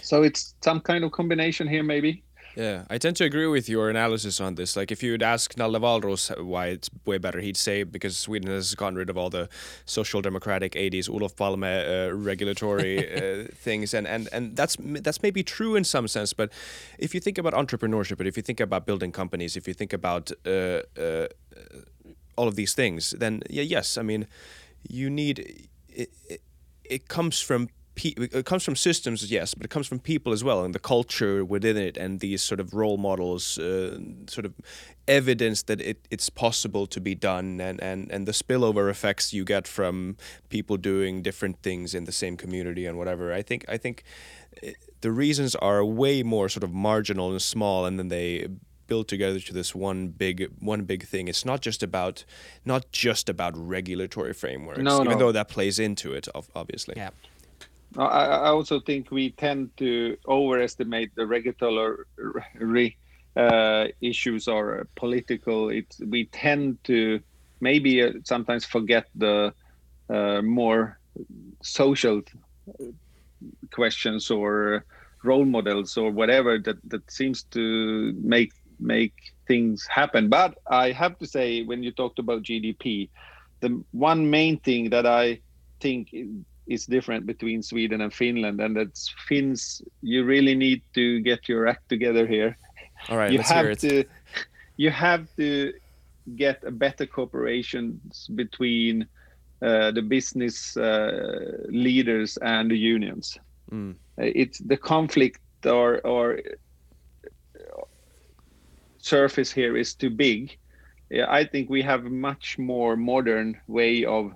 [0.00, 2.24] So it's some kind of combination here, maybe.
[2.54, 4.76] Yeah, I tend to agree with your analysis on this.
[4.76, 8.74] Like, if you'd ask Nalle Wahlroos why it's way better, he'd say because Sweden has
[8.74, 9.48] gotten rid of all the
[9.86, 12.98] social democratic 80s Olof Palme uh, regulatory
[13.44, 16.34] uh, things, and, and and that's that's maybe true in some sense.
[16.34, 16.52] But
[16.98, 19.92] if you think about entrepreneurship, and if you think about building companies, if you think
[19.92, 21.28] about uh, uh
[22.36, 24.26] all of these things, then yeah, yes, I mean,
[24.88, 25.38] you need
[25.88, 26.42] it, it,
[26.84, 30.64] it comes from it comes from systems, yes, but it comes from people as well,
[30.64, 34.54] and the culture within it, and these sort of role models, uh, sort of
[35.06, 39.44] evidence that it, it's possible to be done, and, and, and the spillover effects you
[39.44, 40.16] get from
[40.48, 43.32] people doing different things in the same community and whatever.
[43.32, 44.04] I think I think
[44.66, 44.70] uh,
[45.02, 48.48] the reasons are way more sort of marginal and small, and then they
[48.86, 51.28] build together to this one big one big thing.
[51.28, 52.24] It's not just about
[52.64, 55.18] not just about regulatory frameworks, no, even no.
[55.18, 56.94] though that plays into it, obviously.
[56.96, 57.10] Yeah.
[57.98, 62.96] I, also think we tend to overestimate the regulatory
[63.36, 65.68] uh, issues or political.
[65.70, 67.20] It, we tend to
[67.60, 69.52] maybe uh, sometimes forget the
[70.08, 70.98] uh, more
[71.62, 72.22] social
[73.72, 74.84] questions or
[75.24, 79.14] role models or whatever that, that seems to make make
[79.46, 80.28] things happen.
[80.28, 83.08] But I have to say, when you talked about GDP,
[83.60, 85.40] the one main thing that I
[85.80, 86.12] think
[86.72, 89.82] is different between Sweden and Finland, and that's Finns.
[90.00, 92.56] You really need to get your act together here.
[93.08, 93.80] All right, you let's have hear it.
[93.80, 94.04] to.
[94.76, 95.72] You have to
[96.36, 98.00] get a better cooperation
[98.34, 99.06] between
[99.60, 103.38] uh, the business uh, leaders and the unions.
[103.70, 103.94] Mm.
[104.16, 106.40] It's the conflict or or
[108.98, 110.56] surface here is too big.
[111.28, 114.32] I think we have a much more modern way of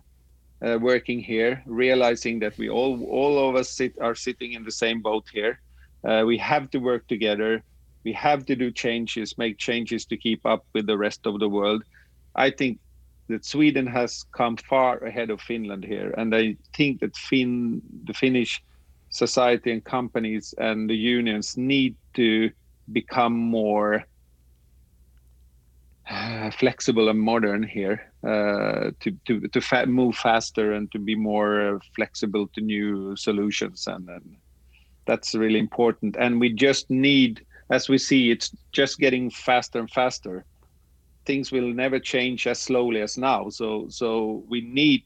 [0.65, 4.71] uh, working here, realizing that we all all of us sit are sitting in the
[4.71, 5.61] same boat here.
[6.05, 7.63] Uh, we have to work together.
[8.05, 11.49] We have to do changes, make changes to keep up with the rest of the
[11.49, 11.83] world.
[12.35, 12.79] I think
[13.29, 18.15] that Sweden has come far ahead of Finland here, and I think that Finn, the
[18.15, 18.63] Finnish
[19.11, 22.51] society and companies and the unions need to
[22.93, 24.05] become more
[26.11, 31.15] uh, flexible and modern here uh, to to to fa- move faster and to be
[31.15, 34.37] more uh, flexible to new solutions and, and
[35.07, 39.91] that's really important and we just need as we see it's just getting faster and
[39.91, 40.45] faster
[41.27, 43.51] things will never change as slowly as now.
[43.51, 45.05] So so we need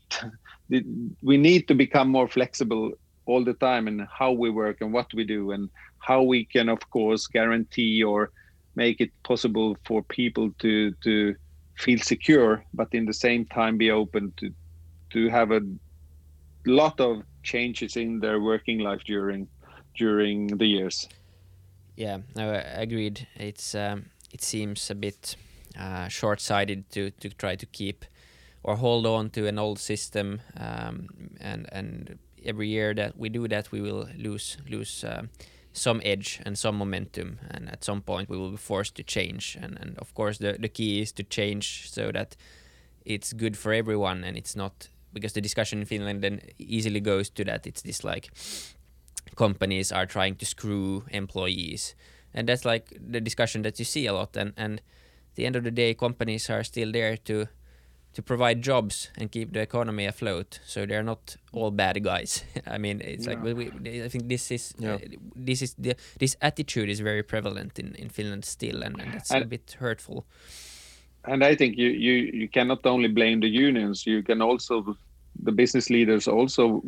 [1.22, 2.92] we need to become more flexible
[3.26, 6.68] all the time in how we work and what we do and how we can
[6.68, 8.30] of course guarantee or
[8.74, 11.34] make it possible for people to to
[11.76, 14.50] feel secure but in the same time be open to
[15.10, 15.60] to have a
[16.66, 19.48] lot of changes in their working life during
[19.96, 21.08] during the years.
[21.96, 23.26] Yeah no, agreed.
[23.36, 25.36] It's um, it seems a bit
[25.78, 28.04] uh, short-sighted to to try to keep
[28.62, 31.08] or hold on to an old system um,
[31.40, 35.22] and and every year that we do that we will lose lose uh,
[35.72, 39.56] some edge and some momentum and at some point we will be forced to change.
[39.60, 42.36] And, and of course the, the key is to change so that
[43.04, 47.30] it's good for everyone and it's not because the discussion in Finland then easily goes
[47.30, 47.66] to that.
[47.66, 48.30] It's this like
[49.36, 51.94] companies are trying to screw employees.
[52.34, 54.36] And that's like the discussion that you see a lot.
[54.36, 57.46] And and at the end of the day companies are still there to
[58.12, 60.60] to provide jobs and keep the economy afloat.
[60.64, 62.44] So they're not all bad guys.
[62.66, 64.94] I mean, it's like we, we, I think this is yeah.
[64.94, 64.98] uh,
[65.36, 69.30] this is the this attitude is very prevalent in in Finland still, and, and that's
[69.30, 70.24] and, a bit hurtful.
[71.24, 74.06] And I think you you you cannot only blame the unions.
[74.06, 74.96] You can also
[75.44, 76.82] the business leaders also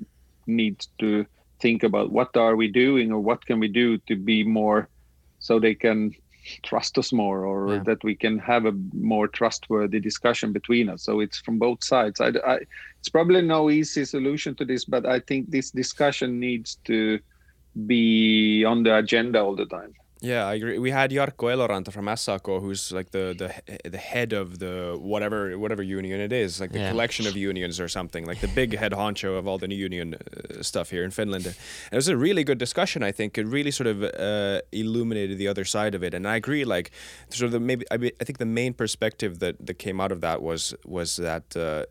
[0.46, 1.24] need to
[1.61, 4.88] think about what are we doing or what can we do to be more
[5.38, 6.12] so they can
[6.62, 7.83] trust us more or yeah.
[7.85, 11.02] that we can have a more trustworthy discussion between us.
[11.02, 12.20] So it's from both sides.
[12.20, 12.61] I, I,
[13.02, 17.18] it's probably no easy solution to this but i think this discussion needs to
[17.87, 20.78] be on the agenda all the time yeah, I agree.
[20.78, 25.58] We had Jarkko Eloranta from SAK, who's like the the the head of the whatever
[25.58, 26.90] whatever union it is, like the yeah.
[26.90, 30.62] collection of unions or something, like the big head honcho of all the union uh,
[30.62, 31.46] stuff here in Finland.
[31.46, 31.56] And
[31.90, 33.02] it was a really good discussion.
[33.02, 36.37] I think it really sort of uh, illuminated the other side of it, and I
[36.37, 36.64] agree.
[36.64, 36.92] Like
[37.30, 40.20] sort of the maybe I, I think the main perspective that that came out of
[40.20, 41.56] that was was that.
[41.56, 41.87] Uh,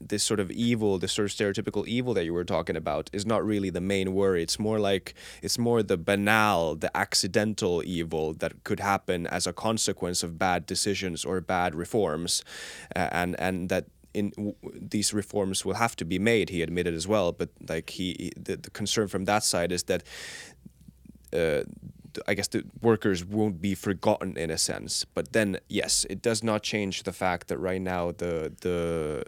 [0.00, 3.24] this sort of evil, this sort of stereotypical evil that you were talking about is
[3.24, 4.42] not really the main worry.
[4.42, 9.52] It's more like it's more the banal, the accidental evil that could happen as a
[9.52, 12.44] consequence of bad decisions or bad reforms,
[12.94, 16.50] uh, and and that in w- these reforms will have to be made.
[16.50, 20.02] He admitted as well, but like he, the, the concern from that side is that.
[21.32, 21.62] Uh,
[22.26, 26.42] I guess the workers won't be forgotten in a sense, but then yes, it does
[26.42, 29.24] not change the fact that right now the the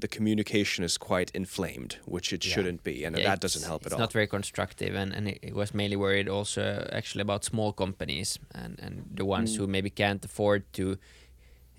[0.00, 2.54] the communication is quite inflamed, which it yeah.
[2.54, 3.96] shouldn't be, and yeah, that doesn't help at all.
[3.96, 8.38] It's not very constructive, and, and it, was mainly worried also actually about small companies
[8.54, 9.58] and, and the ones mm.
[9.58, 10.98] who maybe can't afford to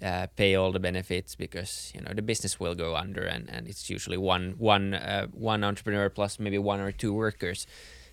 [0.02, 3.68] uh, pay all the benefits because you know the business will go under, and, and
[3.68, 7.68] it's usually one one uh, one entrepreneur plus maybe one or two workers.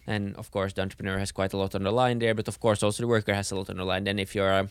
[0.07, 2.61] And of course, the entrepreneur has quite a lot on the line there, but of
[2.61, 4.05] course, also the worker has a lot on the line.
[4.05, 4.69] Then, if you're a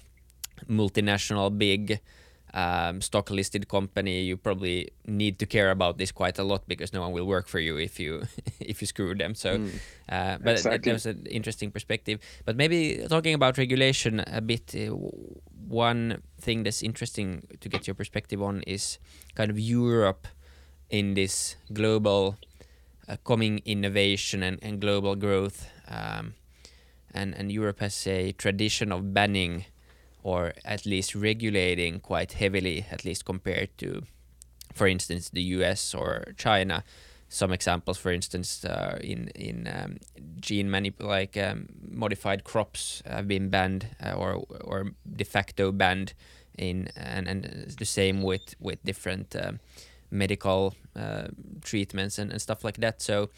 [0.67, 1.99] multinational big
[2.53, 6.93] um, stock listed company, you probably need to care about this quite a lot because
[6.93, 8.23] no one will work for you if you
[8.59, 9.35] if you screw them.
[9.35, 9.75] So, mm.
[10.09, 10.91] uh, but exactly.
[10.91, 12.19] that was an interesting perspective.
[12.45, 14.95] But maybe talking about regulation a bit, uh,
[15.67, 18.97] one thing that's interesting to get your perspective on is
[19.35, 20.27] kind of Europe
[20.89, 22.37] in this global
[23.07, 25.69] uh, coming innovation and, and global growth.
[25.87, 26.33] Um,
[27.13, 29.65] and, and Europe has a tradition of banning
[30.27, 34.01] or at least regulating quite heavily, at least compared to,
[34.73, 36.83] for instance, the US or China.
[37.29, 39.97] Some examples, for instance, uh, in in um,
[40.41, 46.13] gene manip- like um, modified crops have been banned uh, or or de facto banned
[46.57, 49.59] in, and and the same with with different um,
[50.11, 51.27] medical uh,
[51.61, 53.01] treatments and, and stuff like that.
[53.01, 53.29] So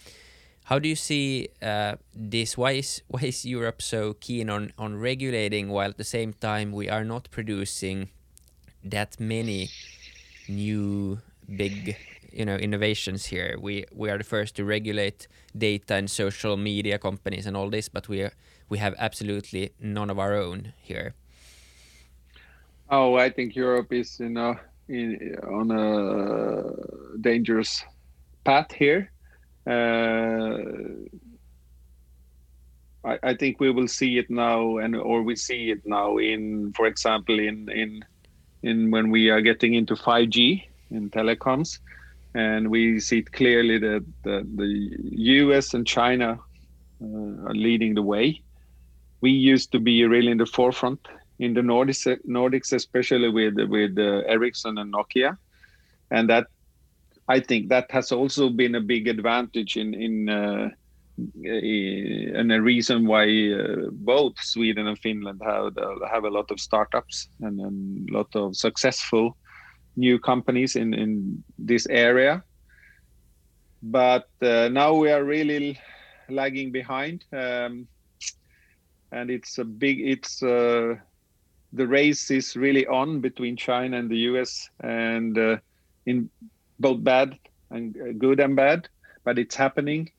[0.70, 2.56] how do you see uh, this?
[2.56, 6.72] Why is why is Europe so keen on on regulating while at the same time
[6.72, 8.10] we are not producing
[8.84, 9.70] that many
[10.48, 11.20] new
[11.58, 11.98] big
[12.32, 13.58] you know innovations here?
[13.60, 15.28] We we are the first to regulate
[15.58, 18.34] data and social media companies and all this, but we are,
[18.70, 21.16] we have absolutely none of our own here.
[22.92, 24.56] Oh, I think Europe is you know
[24.88, 27.84] in, on a dangerous
[28.44, 29.10] path here
[33.06, 36.74] I, I, think we will see it now, and or we see it now in,
[36.74, 38.04] for example, in
[38.62, 41.80] when we are getting into 5G in telecoms,
[42.34, 44.98] and we see it clearly that the, the
[45.42, 45.74] U.S.
[45.74, 46.40] and China
[47.02, 48.42] uh, are leading the way.
[49.22, 51.00] We used to be really in the forefront
[51.40, 55.38] in the Nordics, especially with with uh, Ericsson and Nokia,
[56.12, 56.48] and that
[57.30, 60.69] I think that has also been a big advantage in in uh,
[61.44, 65.75] and a reason why uh, both Sweden and Finland have
[66.12, 67.60] have a lot of startups and,
[68.10, 69.38] a lot of successful
[69.96, 72.44] new companies in in this area.
[73.84, 75.80] But uh, now we are really
[76.30, 77.88] lagging behind, um,
[79.12, 80.02] and it's a big.
[80.02, 80.96] It's uh,
[81.73, 84.69] the race is really on between China and the U.S.
[84.80, 85.58] and uh,
[86.06, 86.30] in
[86.80, 87.38] both bad
[87.71, 88.88] and uh, good and bad,
[89.23, 90.12] but it's happening.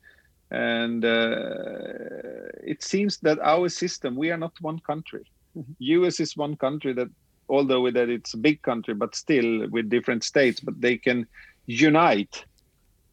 [0.50, 5.24] And uh, it seems that our system we are not one country.
[5.56, 6.04] Mm-hmm.
[6.06, 7.08] us is one country that
[7.48, 11.26] although that it's a big country but still with different states but they can
[11.66, 12.44] unite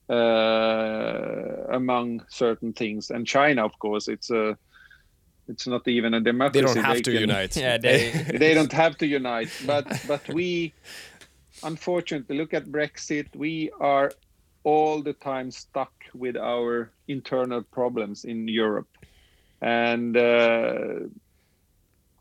[0.10, 3.10] uh, among certain things.
[3.10, 4.58] And china of course it's a
[5.48, 7.58] it's not even a democracy they don't have they to can, unite.
[7.58, 10.74] Yeah they, they don't have to unite but but we
[11.64, 14.12] unfortunately look at brexit we are
[14.68, 18.90] all the time stuck with our internal problems in Europe.
[19.62, 21.08] And uh,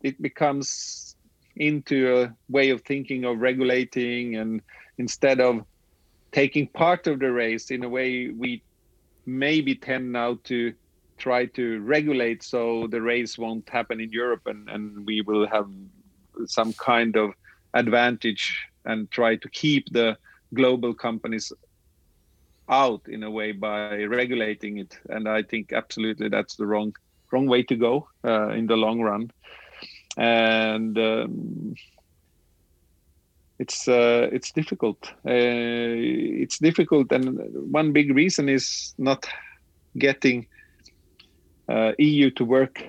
[0.01, 1.17] it becomes
[1.57, 4.61] into a way of thinking of regulating and
[4.97, 5.65] instead of
[6.31, 8.63] taking part of the race in a way we
[9.25, 10.73] maybe tend now to
[11.17, 15.67] try to regulate so the race won't happen in Europe and, and we will have
[16.45, 17.31] some kind of
[17.73, 20.17] advantage and try to keep the
[20.53, 21.51] global companies
[22.69, 24.97] out in a way by regulating it.
[25.09, 26.93] And i think absolutely that's the wrong
[27.31, 29.31] wrong way to go uh, in the long run.
[30.17, 31.75] And um,
[33.59, 34.99] it's uh, it's difficult.
[35.25, 37.11] Uh, it's difficult.
[37.11, 37.39] And
[37.71, 39.27] one big reason is not
[39.97, 40.47] getting
[41.69, 42.83] uh, eu to work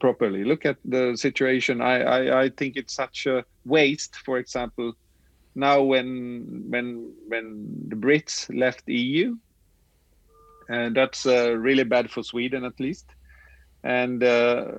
[0.00, 0.44] properly.
[0.44, 1.80] Look at the situation.
[1.80, 4.94] I, I i think it's such a waste for example
[5.54, 9.36] now when when when the Brits left EU,
[10.68, 13.06] and that's uh, really bad for Sweden at least.
[13.82, 14.72] And uh,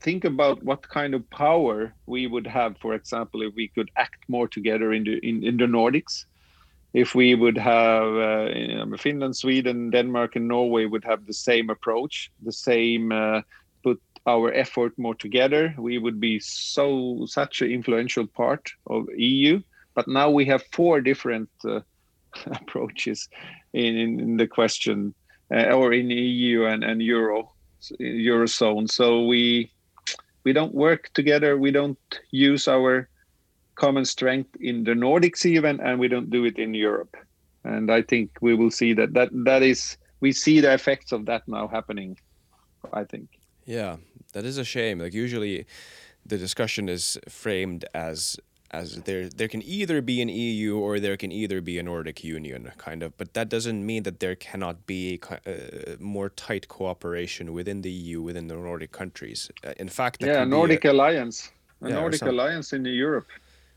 [0.00, 4.28] think about what kind of power we would have, for example, if we could act
[4.28, 6.26] more together in the in, in the Nordics.
[6.92, 11.32] If we would have uh, you know, Finland, Sweden, Denmark, and Norway would have the
[11.32, 13.40] same approach, the same uh,
[14.26, 19.60] our effort more together, we would be so such an influential part of EU.
[19.94, 21.80] But now we have four different uh,
[22.46, 23.28] approaches
[23.72, 25.14] in, in, the question,
[25.54, 27.52] uh, or in EU and, and Euro
[28.00, 28.90] eurozone.
[28.90, 29.70] So we
[30.44, 31.56] we don't work together.
[31.56, 31.98] We don't
[32.30, 33.08] use our
[33.74, 37.16] common strength in the Nordics even, and we don't do it in Europe.
[37.64, 41.26] And I think we will see that that that is we see the effects of
[41.26, 42.18] that now happening.
[42.92, 43.28] I think.
[43.66, 43.96] Yeah,
[44.32, 44.98] that is a shame.
[44.98, 45.66] Like usually,
[46.24, 48.38] the discussion is framed as
[48.70, 52.24] as there there can either be an EU or there can either be a Nordic
[52.24, 53.16] Union, kind of.
[53.16, 55.52] But that doesn't mean that there cannot be uh,
[56.00, 59.50] more tight cooperation within the EU within the Nordic countries.
[59.64, 61.50] Uh, in fact, yeah, Nordic a, alliance,
[61.82, 63.28] a yeah, Nordic alliance in Europe.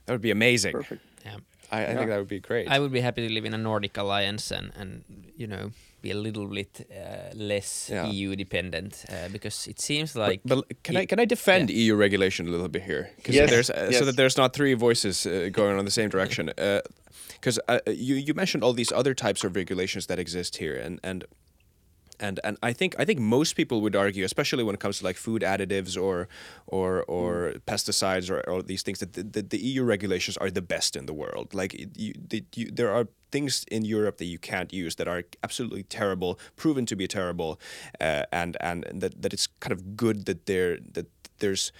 [0.06, 0.74] That would be amazing.
[0.74, 1.02] Perfect.
[1.26, 1.38] Yeah.
[1.72, 1.96] I, I yeah.
[1.96, 2.68] think that would be great.
[2.70, 5.04] I would be happy to live in a Nordic alliance and, and
[5.36, 8.06] you know be a little bit uh, less yeah.
[8.06, 10.42] EU dependent uh, because it seems like.
[10.46, 11.78] But, but can I can I defend yeah.
[11.78, 13.10] EU regulation a little bit here?
[13.26, 13.50] Yes.
[13.50, 14.00] There's, uh, yes.
[14.00, 16.52] So that there's not three voices uh, going on the same direction.
[16.56, 20.76] Because uh, uh, you you mentioned all these other types of regulations that exist here,
[20.76, 21.26] and and
[22.20, 25.06] and and I think I think most people would argue, especially when it comes to
[25.06, 26.28] like food additives or
[26.68, 27.60] or or mm.
[27.62, 31.06] pesticides or, or these things, that the, the, the, EU regulations are the best in
[31.06, 31.54] the world.
[31.54, 35.24] Like you, the, you, there are things in Europe that you can't use that are
[35.44, 37.60] absolutely terrible, proven to be terrible,
[38.02, 41.08] uh, and and that that it's kind of good that there that
[41.40, 41.72] there's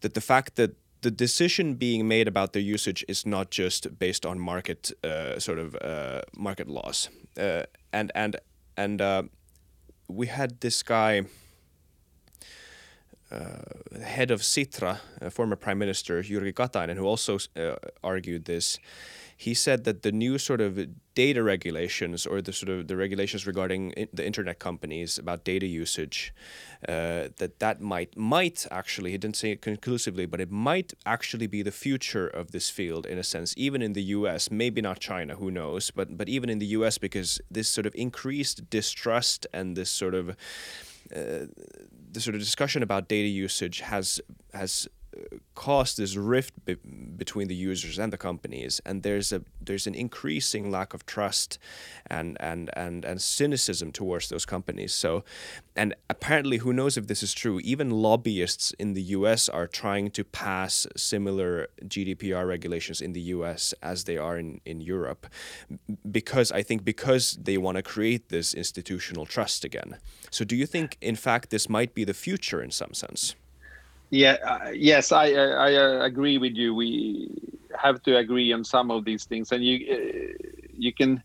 [0.00, 4.24] that the fact that the decision being made about their usage is not just based
[4.24, 7.62] on market uh, sort of uh, market laws, uh,
[7.92, 8.36] and and
[8.76, 9.22] and uh,
[10.08, 11.22] we had this guy,
[13.30, 14.98] uh, head of Sitra,
[15.30, 18.78] former Prime Minister Jyrki Katainen, who also uh, argued this.
[19.36, 20.78] He said that the new sort of
[21.14, 26.34] data regulations, or the sort of the regulations regarding the internet companies about data usage,
[26.88, 31.46] uh, that that might might actually he didn't say it conclusively, but it might actually
[31.46, 34.50] be the future of this field in a sense, even in the U.S.
[34.50, 35.90] Maybe not China, who knows?
[35.90, 36.98] But but even in the U.S.
[36.98, 40.36] because this sort of increased distrust and this sort of
[41.14, 41.46] uh,
[42.12, 44.20] the sort of discussion about data usage has
[44.52, 44.88] has
[45.54, 46.76] caused this rift be-
[47.16, 51.58] between the users and the companies and there's a there's an increasing lack of trust
[52.06, 54.92] and and and and cynicism towards those companies.
[54.92, 55.24] So,
[55.76, 57.60] and apparently, who knows if this is true?
[57.60, 59.48] Even lobbyists in the U.S.
[59.48, 63.74] are trying to pass similar GDPR regulations in the U.S.
[63.82, 65.26] as they are in in Europe,
[66.10, 69.98] because I think because they want to create this institutional trust again.
[70.30, 73.34] So, do you think, in fact, this might be the future in some sense?
[74.14, 76.72] Yeah, uh, yes, I, I, uh, agree with you.
[76.72, 77.28] We
[77.76, 81.20] have to agree on some of these things, and you uh, you can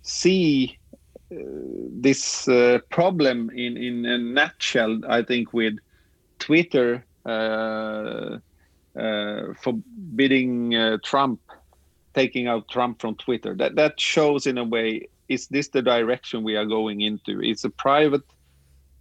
[0.00, 0.78] see
[1.30, 1.36] uh,
[2.00, 5.00] this uh, problem in in a nutshell.
[5.06, 5.74] I think with
[6.38, 8.38] Twitter uh,
[9.60, 11.40] forbidding Trump,
[12.14, 13.54] taking out Trump from Twitter.
[13.54, 17.42] That that shows in a way is this the direction we are going into?
[17.42, 18.24] It's a private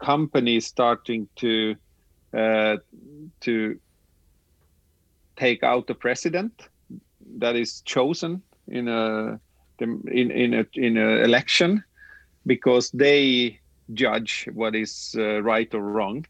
[0.01, 1.77] company starting to
[2.33, 2.77] uh,
[3.41, 3.79] to
[5.35, 6.67] take out the president
[7.37, 9.39] that is chosen in a
[9.79, 11.83] in in a in a election
[12.45, 13.59] because they
[13.93, 16.25] judge what is uh, right or wrong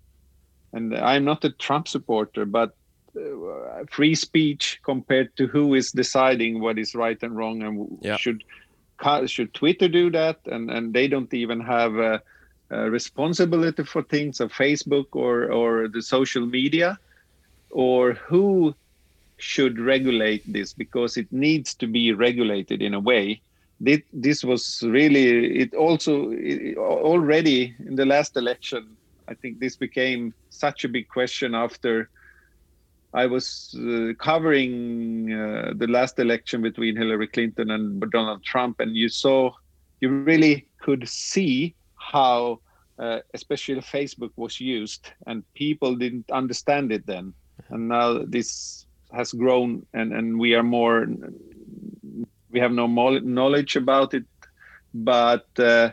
[0.73, 2.75] and i'm not a trump supporter but
[3.15, 8.17] uh, free speech compared to who is deciding what is right and wrong and yeah.
[8.17, 8.43] should
[9.25, 12.21] should twitter do that and and they don't even have a,
[12.73, 16.97] a responsibility for things of facebook or or the social media
[17.69, 18.73] or who
[19.37, 23.41] should regulate this because it needs to be regulated in a way.
[23.79, 25.73] This was really it.
[25.73, 28.95] Also, it, already in the last election,
[29.27, 32.09] I think this became such a big question after
[33.13, 38.95] I was uh, covering uh, the last election between Hillary Clinton and Donald Trump, and
[38.95, 39.51] you saw,
[39.99, 41.75] you really could see
[42.11, 42.59] how,
[42.99, 47.33] uh, especially Facebook was used, and people didn't understand it then,
[47.69, 51.05] and now this has grown and and we are more
[52.49, 54.25] we have no knowledge about it
[54.93, 55.91] but uh,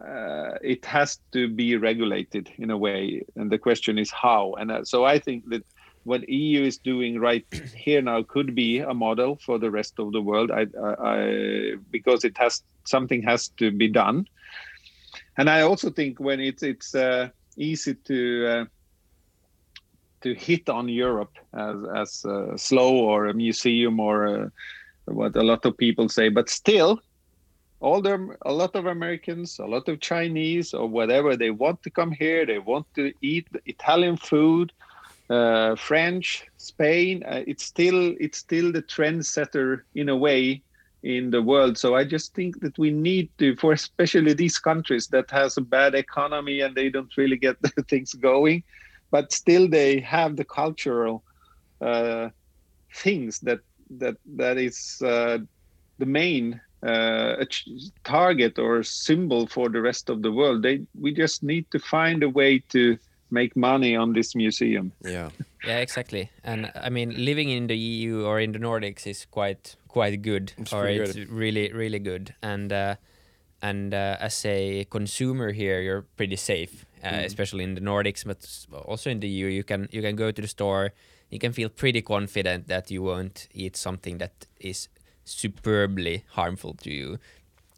[0.00, 3.22] uh, it has to be regulated in a way.
[3.36, 4.54] And the question is how.
[4.58, 5.64] And uh, so i think that
[6.04, 7.44] what eu is doing right
[7.76, 10.50] here now could be a model for the rest of the world.
[10.50, 10.66] I,
[11.00, 14.26] I, because it has something has to be done
[15.38, 18.64] and i also think when it's it's uh, easy to uh,
[20.20, 24.48] to hit on Europe as as uh, slow or a museum or uh,
[25.06, 27.00] what a lot of people say, but still,
[27.80, 31.90] all the a lot of Americans, a lot of Chinese or whatever, they want to
[31.90, 32.44] come here.
[32.44, 34.72] They want to eat Italian food,
[35.30, 37.22] uh, French, Spain.
[37.24, 40.62] Uh, it's still it's still the trendsetter in a way
[41.02, 41.78] in the world.
[41.78, 45.60] So I just think that we need to, for especially these countries that has a
[45.60, 48.64] bad economy and they don't really get the things going
[49.10, 51.22] but still they have the cultural
[51.80, 52.28] uh,
[52.94, 55.38] things that that that is uh,
[55.98, 57.44] the main uh,
[58.04, 60.62] target or symbol for the rest of the world.
[60.62, 62.98] They we just need to find a way to
[63.30, 64.90] make money on this museum.
[65.04, 65.28] Yeah.
[65.62, 66.30] yeah, exactly.
[66.44, 70.52] And I mean, living in the EU or in the Nordics is quite quite good,
[70.58, 71.30] it's or it's good.
[71.30, 72.34] really really good.
[72.42, 72.96] And uh,
[73.60, 77.24] and uh, as a consumer here, you're pretty safe uh, mm.
[77.24, 78.44] especially in the Nordics, but
[78.84, 79.46] also in the EU.
[79.46, 80.92] You can you can go to the store.
[81.30, 84.88] You can feel pretty confident that you won't eat something that is
[85.24, 87.18] superbly harmful to you.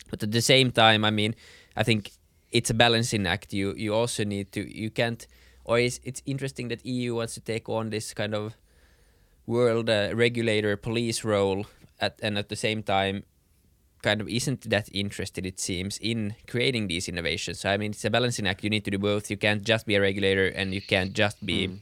[0.08, 1.34] But at the same time, I mean,
[1.76, 2.12] I think
[2.52, 3.52] it's a balancing act.
[3.52, 5.26] You you also need to you can't.
[5.64, 8.56] Or it's, it's interesting that EU wants to take on this kind of
[9.46, 11.66] world uh, regulator police role
[12.00, 13.24] at and at the same time
[14.02, 17.60] kind of isn't that interested, it seems, in creating these innovations.
[17.60, 18.64] So I mean, it's a balancing act.
[18.64, 19.30] You need to do both.
[19.30, 21.78] You can't just be a regulator, and you can't just be mm.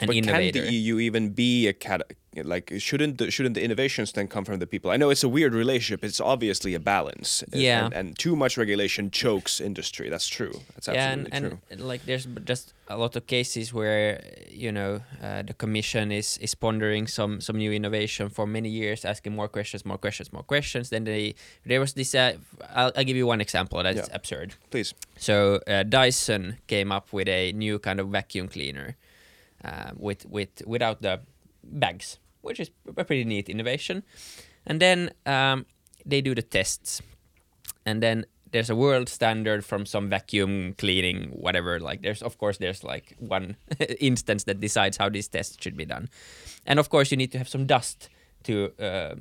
[0.00, 0.60] an but innovator.
[0.60, 2.02] can the EU even be a cat?
[2.44, 4.90] Like, shouldn't the, shouldn't the innovations then come from the people?
[4.90, 6.04] I know it's a weird relationship.
[6.04, 7.44] It's obviously a balance.
[7.52, 7.86] Yeah.
[7.86, 10.08] And, and too much regulation chokes industry.
[10.08, 10.60] That's true.
[10.74, 11.58] That's absolutely yeah, and, true.
[11.70, 16.38] And like, there's just a lot of cases where you know uh, the commission is
[16.38, 20.42] is pondering some some new innovation for many years, asking more questions, more questions, more
[20.42, 20.90] questions.
[20.90, 21.34] Then they
[21.64, 22.14] there was this.
[22.14, 22.34] Uh,
[22.74, 24.14] I'll, I'll give you one example that's yeah.
[24.14, 24.54] absurd.
[24.70, 24.94] Please.
[25.18, 28.96] So uh, Dyson came up with a new kind of vacuum cleaner,
[29.64, 31.20] uh, with with without the
[31.64, 34.04] bags, which is a pretty neat innovation.
[34.66, 35.66] And then um,
[36.06, 37.02] they do the tests,
[37.84, 42.58] and then there's a world standard from some vacuum cleaning whatever like there's of course
[42.58, 43.56] there's like one
[44.00, 46.08] instance that decides how these tests should be done.
[46.64, 48.08] And of course you need to have some dust
[48.44, 49.16] to uh,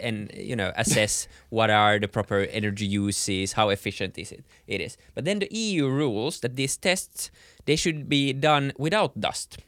[0.00, 4.80] and you know assess what are the proper energy uses how efficient is it it
[4.80, 4.96] is.
[5.14, 7.30] But then the eu rules that these tests
[7.64, 9.58] they should be done without dust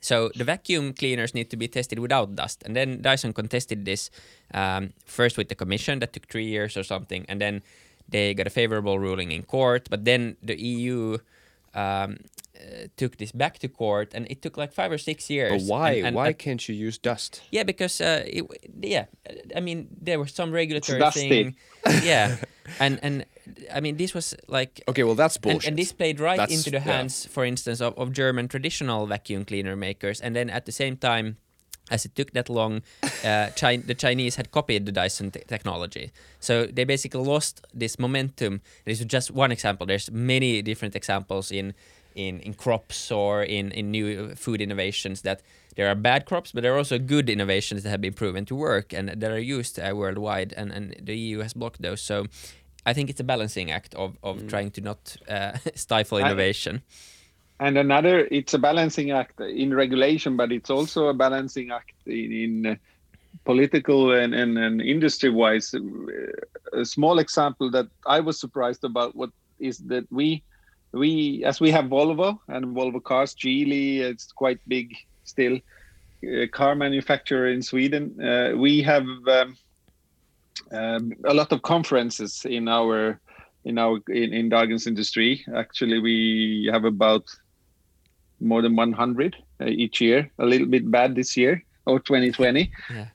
[0.00, 4.10] So the vacuum cleaners need to be tested without dust, and then Dyson contested this
[4.54, 7.62] um, first with the commission that took three years or something, and then
[8.08, 9.88] they got a favorable ruling in court.
[9.90, 11.18] But then the EU
[11.74, 12.16] um,
[12.56, 15.62] uh, took this back to court, and it took like five or six years.
[15.62, 15.90] But why?
[15.92, 17.42] And- and- why and- can't you use dust?
[17.50, 18.44] yeah, because uh, it,
[18.82, 19.04] yeah,
[19.56, 21.28] I mean there was some regulatory dusty.
[21.28, 21.56] thing.
[22.02, 22.36] Yeah,
[22.80, 23.24] and and
[23.74, 25.68] I mean this was like Okay, well that's and, bullshit.
[25.68, 26.96] and this played right That's- into the yeah.
[26.96, 30.20] hands, for instance, of, of German traditional vacuum cleaner makers.
[30.20, 31.36] And then at the same time,
[31.90, 32.82] as it took that long,
[33.24, 36.12] uh, Chi- the Chinese had copied the Dyson te- technology.
[36.38, 38.60] So they basically lost this momentum.
[38.84, 39.86] This is just one example.
[39.86, 41.74] There's many different examples in
[42.16, 45.42] in, in crops or in, in new food innovations that
[45.76, 48.54] there are bad crops, but there are also good innovations that have been proven to
[48.56, 50.52] work and that are used uh, worldwide.
[50.56, 52.02] And, and the EU has blocked those.
[52.02, 52.26] So
[52.86, 54.48] I think it's a balancing act of, of Mm.
[54.48, 56.82] trying to not uh, stifle I- innovation.
[57.60, 62.32] and another it's a balancing act in regulation but it's also a balancing act in,
[62.44, 62.74] in uh,
[63.44, 65.74] political and, and, and industry wise
[66.72, 70.42] a small example that i was surprised about what is that we
[70.92, 74.86] we as we have volvo and volvo cars geely it's quite big
[75.24, 75.56] still
[76.24, 79.56] uh, car manufacturer in sweden uh, we have um,
[80.72, 83.20] um, a lot of conferences in our
[83.64, 85.40] in our in, in Dagens Industri.
[85.54, 87.24] Actually, we have about
[88.40, 90.30] more than 100 uh, each year.
[90.38, 93.06] A little bit bad this year or 2020, Yeah.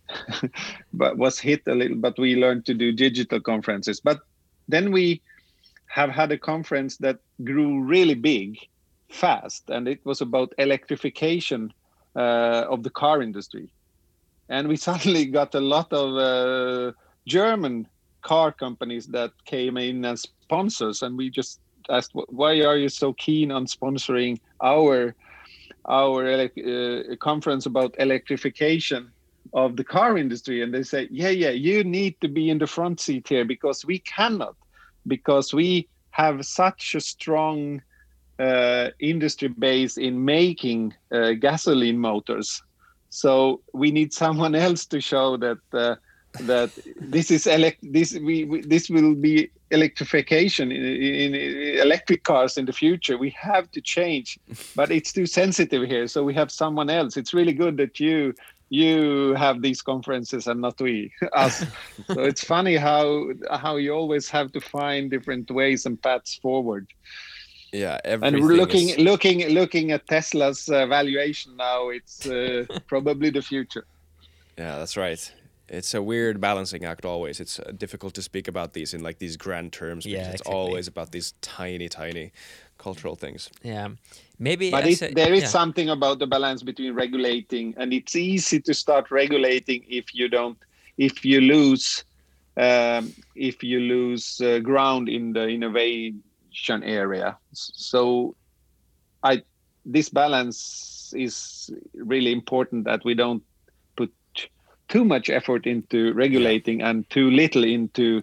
[0.93, 1.97] but was hit a little.
[1.97, 3.99] But we learned to do digital conferences.
[3.99, 4.19] But
[4.67, 5.21] then we
[5.87, 8.57] have had a conference that grew really big,
[9.09, 11.73] fast, and it was about electrification
[12.15, 13.69] uh, of the car industry.
[14.49, 16.91] And we suddenly got a lot of uh,
[17.27, 17.87] German
[18.21, 21.59] car companies that came in as sponsors, and we just
[21.89, 25.15] asked, "Why are you so keen on sponsoring our
[25.87, 29.11] our uh, conference about electrification
[29.53, 32.67] of the car industry?" And they say, "Yeah, yeah, you need to be in the
[32.67, 34.55] front seat here because we cannot,
[35.07, 37.81] because we have such a strong."
[38.37, 42.61] Uh, industry base in making uh, gasoline motors,
[43.07, 45.95] so we need someone else to show that uh,
[46.41, 52.23] that this is elect this we, we this will be electrification in, in, in electric
[52.23, 53.17] cars in the future.
[53.17, 54.39] We have to change
[54.75, 57.17] but it's too sensitive here so we have someone else.
[57.17, 58.33] It's really good that you
[58.69, 61.63] you have these conferences and not we us.
[62.07, 66.87] So it's funny how how you always have to find different ways and paths forward.
[67.71, 73.29] Yeah, and we're looking is- looking looking at tesla's uh, valuation now it's uh, probably
[73.29, 73.85] the future.
[74.57, 75.31] Yeah, that's right.
[75.67, 77.39] It's a weird balancing act always.
[77.39, 80.41] It's uh, difficult to speak about these in like these grand terms because Yeah, it's
[80.41, 80.53] exactly.
[80.53, 82.31] always about these tiny, tiny
[82.77, 83.49] cultural things.
[83.63, 83.89] Yeah.
[84.37, 85.47] Maybe but it, a- there is yeah.
[85.49, 90.57] something about the balance between regulating and it's easy to start regulating if you don't
[90.97, 92.03] if you lose
[92.57, 98.35] um, if you lose uh, ground in the innovation area so
[99.23, 99.41] i
[99.85, 103.54] this balance is really important that we don't put
[104.87, 108.21] too much effort into regulating and too little into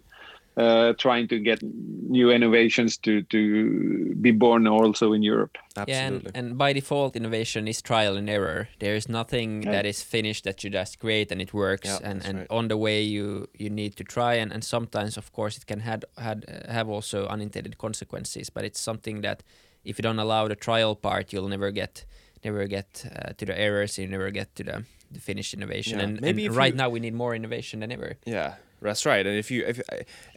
[0.56, 5.56] uh, trying to get new innovations to to be born also in Europe.
[5.76, 6.30] Yeah, Absolutely.
[6.34, 8.68] and, and by default, innovation is trial and error.
[8.78, 9.72] There is nothing Yeah.
[9.72, 11.88] that is finished that you just create and it works.
[11.88, 12.46] Yeah, and that's and right.
[12.50, 14.34] on the way, you you need to try.
[14.34, 18.50] And, and sometimes, of course, it can had had uh, have also unintended consequences.
[18.50, 19.42] But it's something that
[19.84, 22.04] if you don't allow the trial part, you'll never get
[22.44, 23.98] never get uh, to the errors.
[23.98, 25.98] You never get to the the finished innovation.
[25.98, 28.16] Yeah, And, maybe and right you- now, we need more innovation than ever.
[28.24, 29.24] Yeah, that's right.
[29.26, 29.80] And if you, if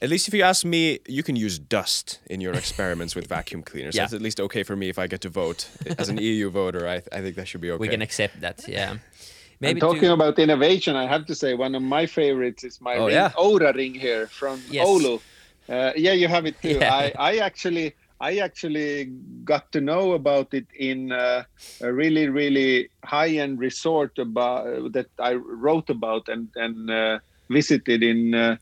[0.01, 3.63] at least if you ask me, you can use dust in your experiments with vacuum
[3.63, 3.95] cleaners.
[3.95, 4.03] Yeah.
[4.03, 5.67] That's at least okay for me if I get to vote
[5.97, 6.87] as an EU voter.
[6.87, 7.79] I, I think that should be okay.
[7.79, 8.67] We can accept that.
[8.67, 8.91] Yeah.
[8.91, 8.99] And
[9.61, 12.95] Maybe talking to, about innovation, I have to say one of my favorites is my
[12.97, 13.29] Oh, ring, yeah?
[13.37, 14.85] Oura ring here from Yes.
[14.87, 15.21] Oulu.
[15.69, 16.77] Uh, yeah, you have it too.
[16.79, 16.93] Yeah.
[16.93, 19.05] I, I actually I actually
[19.43, 21.43] got to know about it in uh,
[21.81, 28.03] a really really high end resort about that I wrote about and and uh, visited
[28.03, 28.57] in uh,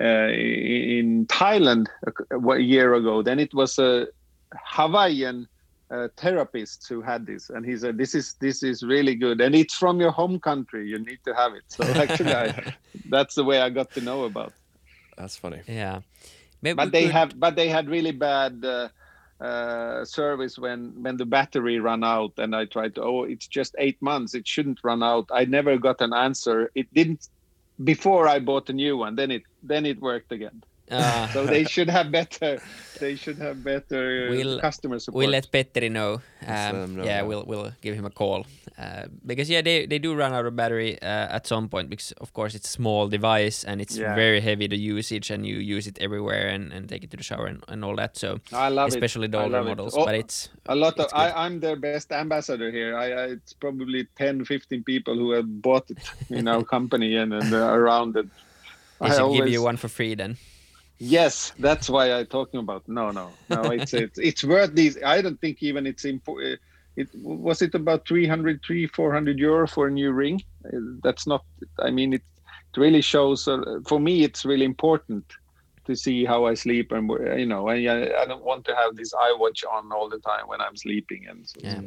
[0.00, 3.22] uh, in Thailand a, a year ago.
[3.22, 4.06] Then it was a
[4.54, 5.48] Hawaiian
[5.90, 9.54] uh, therapist who had this, and he said, "This is this is really good, and
[9.54, 10.88] it's from your home country.
[10.88, 12.74] You need to have it." So actually, I,
[13.10, 14.52] that's the way I got to know about.
[15.18, 15.60] That's funny.
[15.68, 16.00] yeah.
[16.62, 18.88] Maybe But they could- have, but they had really bad uh,
[19.42, 23.02] uh, service when when the battery ran out, and I tried to.
[23.02, 24.34] Oh, it's just eight months.
[24.34, 25.26] It shouldn't run out.
[25.32, 26.70] I never got an answer.
[26.74, 27.26] It didn't
[27.82, 29.16] before I bought a new one.
[29.16, 30.62] Then it then it worked again.
[30.92, 31.30] Ah.
[31.32, 32.60] so they should have better.
[33.00, 35.18] They should have better We'll- customer support.
[35.18, 36.20] We'll let Petteri know.
[36.46, 38.46] Um, know, yeah, we'll we'll give him a call
[38.78, 42.12] uh, because yeah, they they do run out of battery uh, at some point because
[42.20, 44.14] of course it's a small device and it's Yeah.
[44.14, 47.22] very heavy to usage and you use it everywhere and, and take it to the
[47.24, 48.16] shower and, and all that.
[48.16, 49.32] So I love especially it.
[49.32, 49.70] the older love it.
[49.70, 51.18] models, Oh, but it's a lot of it's good.
[51.34, 52.96] I, I'm their best ambassador here.
[52.96, 55.98] I, I it's probably 10, 15 people who have bought it
[56.30, 58.26] in our company and, and around it.
[59.00, 60.36] they I should give you one for free then.
[61.02, 62.82] Yes, that's why I'm talking about.
[62.86, 63.62] No, no, no.
[63.70, 64.96] It's it's it's worth these.
[65.02, 66.60] I don't think even it's important.
[66.96, 70.40] It was it about 300, 300, 400 euro for a new ring.
[70.64, 71.42] Uh, That's not.
[71.78, 72.22] I mean, it,
[72.74, 73.48] it really shows.
[73.48, 75.24] Uh, for me, it's really important
[75.86, 77.68] to see how I sleep and you know.
[77.68, 77.76] I
[78.22, 81.26] I don't want to have this eye watch on all the time when I'm sleeping,
[81.30, 81.80] and so Yeah.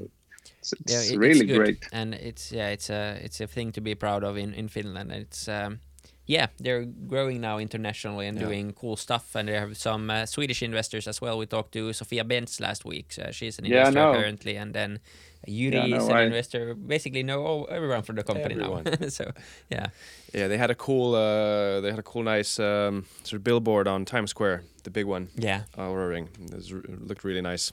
[0.59, 1.88] it's, it's Yeah, it- really it's great.
[1.93, 5.11] and it's yeah, it's a it's a thing to be proud of in in Finland.
[5.11, 5.80] It's um,
[6.28, 8.45] yeah, they're growing now internationally and Yeah.
[8.47, 11.38] doing cool stuff, and they have some uh, Swedish investors as well.
[11.38, 13.13] We talked to Sofia Bendz last week.
[13.13, 14.09] So she's an Yeah, I investor know.
[14.11, 14.99] apparently, and then
[15.47, 16.73] Yuri Yeah, I is an I- investor.
[16.76, 18.82] Basically, know all, everyone from the company now.
[19.09, 19.32] So
[19.69, 19.88] yeah,
[20.34, 23.88] Yeah, they had a cool, uh, they had a cool, nice um, sort of billboard
[23.88, 26.30] on Times Square, the big one, yeah, Oura Ring.
[26.45, 27.71] It, was, it looked really nice.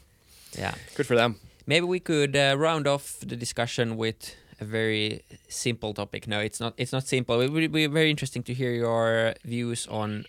[0.58, 0.74] yeah.
[0.94, 1.36] Good for them.
[1.66, 6.26] Maybe we could uh, round off the discussion with a very simple topic.
[6.26, 6.74] No, it's not.
[6.76, 7.40] It's not simple.
[7.40, 10.24] It would be very interesting to hear your views on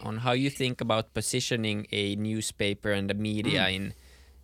[0.00, 3.94] on how you think about positioning a newspaper and the media in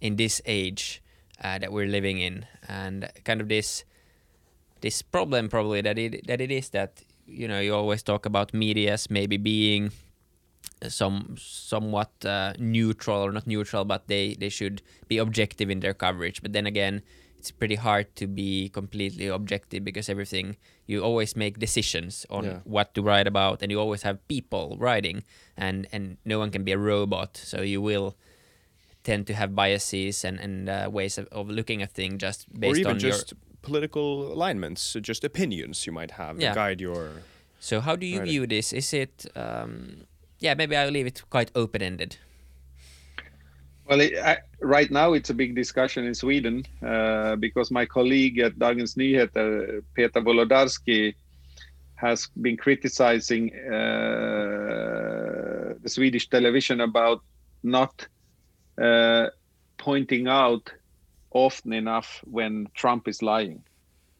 [0.01, 1.03] in this age
[1.43, 3.85] uh, that we're living in, and kind of this
[4.81, 8.53] this problem probably that it that it is that you know you always talk about
[8.53, 9.91] medias maybe being
[10.89, 15.95] some somewhat uh, neutral or not neutral, but they they should be objective in their
[15.95, 16.43] coverage.
[16.43, 17.03] But then again,
[17.45, 20.57] it's pretty hard to be completely objective because everything
[20.89, 22.61] you always make decisions on Yeah.
[22.65, 25.25] what to write about, and you always have people writing,
[25.57, 28.17] and and no one can be a robot, so you will
[29.03, 32.61] tend to have biases and and uh, ways of, of looking at things just or
[32.61, 33.39] based even on just your.
[34.33, 36.53] alignments, just just opinions you might have Yeah.
[36.53, 37.23] to guide your.
[37.61, 38.29] So how do you Right.
[38.29, 38.73] view this?
[38.73, 40.07] Is it um,
[40.41, 40.57] yeah?
[40.57, 42.17] Maybe I'll leave it quite open ended.
[43.87, 48.39] Well, it, I, right now it's a big discussion in Sweden uh, because my colleague
[48.39, 51.15] at Dagens Nyheter, Peter Wolodarski,
[51.97, 53.75] has been criticizing uh,
[55.83, 57.23] the Swedish television about
[57.63, 58.07] not
[58.81, 59.29] uh,
[59.79, 60.73] pointing out
[61.31, 63.63] often enough when Trump is lying.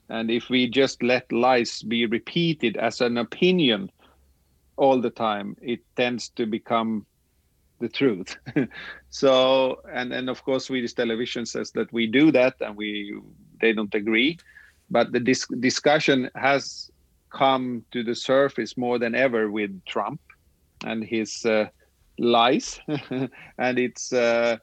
[0.09, 3.91] And if we just let lies be repeated as an opinion
[4.77, 7.07] all the time, it tends to become
[7.81, 8.37] the truth.
[9.15, 13.15] so, and and of course, Swedish television says that we do that, and we
[13.61, 14.39] they don't agree.
[14.91, 16.91] But the dis- discussion has
[17.33, 20.21] come to the surface more than ever with Trump
[20.85, 21.67] and his uh,
[22.19, 22.81] lies,
[23.59, 24.57] and it's uh,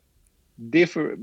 [0.69, 1.15] differ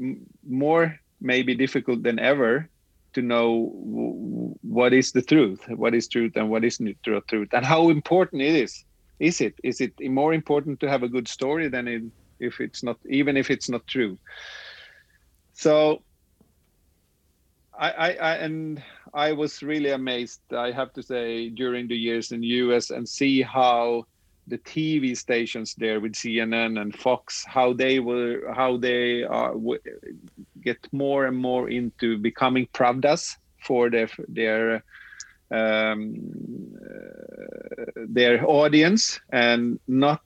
[0.48, 2.70] more maybe difficult than ever
[3.12, 7.20] to know w- what is the truth, what is truth, and what is not tru-
[7.28, 8.84] truth, and how important it is.
[9.20, 12.02] Is it is it more important to have a good story than it,
[12.40, 14.18] if it's not even if it's not true?
[15.54, 16.02] So
[17.78, 18.82] I, I, I and
[19.14, 20.40] I was really amazed.
[20.56, 22.90] I have to say during the years in U.S.
[22.90, 24.04] and see how
[24.48, 29.80] the TV stations there with CNN and Fox, how they were, how they are w-
[30.62, 34.82] get more and more into becoming pravdas for their their
[35.50, 36.14] um,
[36.82, 40.22] uh, their audience and not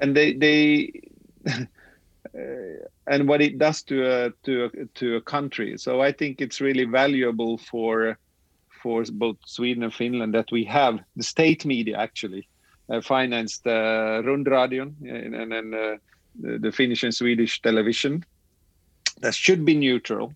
[0.00, 0.92] and they they
[1.48, 1.64] uh,
[3.06, 6.60] and what it does to a to a, to a country so i think it's
[6.60, 8.18] really valuable for
[8.82, 12.48] for both sweden and finland that we have the state media actually
[12.90, 15.96] uh, financed uh, rundradion and and, and uh,
[16.40, 18.24] the, the finnish and swedish television
[19.20, 20.32] that should be neutral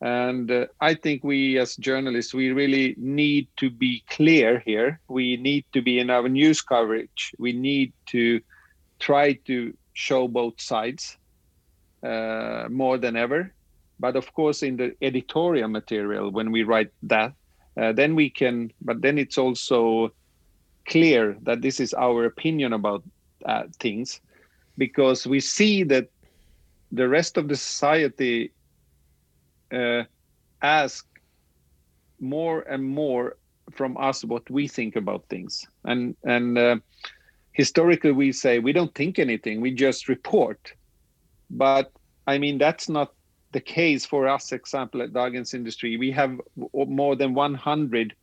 [0.00, 5.00] and uh, I think we as journalists, we really need to be clear here.
[5.08, 7.32] We need to be in our news coverage.
[7.38, 8.40] We need to
[8.98, 11.16] try to show both sides
[12.02, 13.52] uh, more than ever.
[13.98, 17.32] But of course, in the editorial material, when we write that,
[17.80, 20.10] uh, then we can, but then it's also
[20.86, 23.02] clear that this is our opinion about
[23.44, 24.20] uh, things
[24.78, 26.08] because we see that
[26.92, 28.52] the rest of the society
[29.72, 30.02] uh,
[30.62, 31.06] ask
[32.20, 33.36] more and more
[33.72, 36.76] from us what we think about things and and uh,
[37.62, 40.60] historically we say we don't think anything we just report
[41.50, 41.90] but
[42.26, 43.08] i mean that's not
[43.52, 46.32] the case for us example at Dagens Industri we have
[46.74, 48.14] more than 100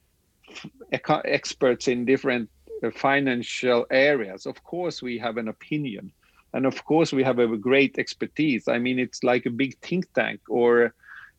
[0.49, 2.49] f- experts in different
[2.84, 6.11] uh, financial areas, of course we have an opinion,
[6.53, 8.67] and of course we have a great expertise.
[8.67, 10.93] I mean, it's like a big think tank or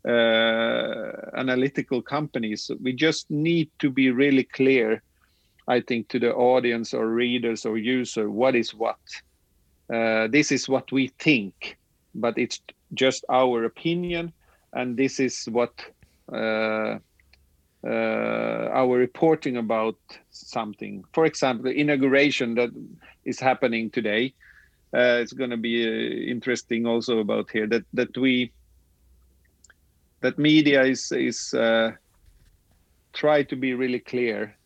[0.09, 2.71] uh, analytical companies.
[2.83, 5.03] We just need to be really clear,
[5.67, 8.99] I think, to the audience or readers or user what is what.
[9.93, 11.77] Uh, this is what we think,
[12.15, 12.61] but it's
[12.95, 14.33] just our opinion,
[14.73, 15.73] and this is what
[16.33, 16.99] uh,
[17.87, 19.97] uh, our reporting about
[20.31, 21.05] something.
[21.13, 22.71] For example, the inauguration that
[23.25, 24.33] is happening today.
[24.95, 28.53] Uh, it's going to be uh, interesting also about here that that we
[30.21, 31.91] that media is is uh,
[33.13, 34.57] try to be really clear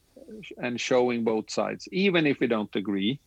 [0.58, 3.20] and showing both sides, even if we don't agree.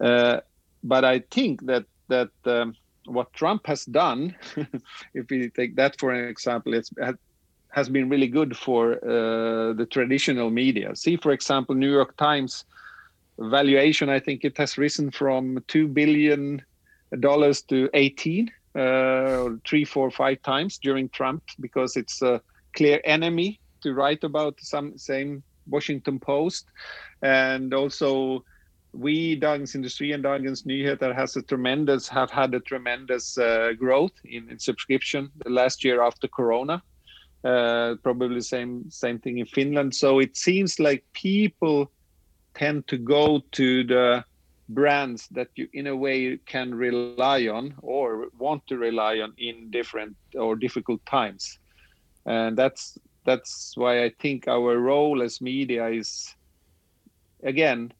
[0.00, 0.40] Uh,
[0.82, 2.74] but I think that that um,
[3.06, 4.36] what Trump has done,
[5.14, 6.90] if we take that for an example, it's
[7.70, 10.96] has been really good for uh, the traditional media.
[10.96, 12.64] See, for example, New York Times
[13.38, 14.08] valuation.
[14.08, 16.62] I think it has risen from two billion
[17.20, 22.40] dollars to 18 uh, three, four, five times during Trump because it's a
[22.74, 24.58] clear enemy to write about.
[24.60, 26.66] Some same Washington Post,
[27.22, 28.44] and also
[28.92, 34.12] we Dagens Industri and Dagens Nyheter has a tremendous have had a tremendous uh, growth
[34.24, 36.82] in, in, subscription the last year after Corona.
[37.44, 39.94] Uh, probably same same thing in Finland.
[39.94, 41.90] So it seems like people
[42.54, 44.24] tend to go to the
[44.68, 49.70] brands that you in a way can rely on or want to rely on in
[49.70, 51.58] different or difficult times
[52.26, 56.34] and that's that's why i think our role as media is
[57.42, 57.92] again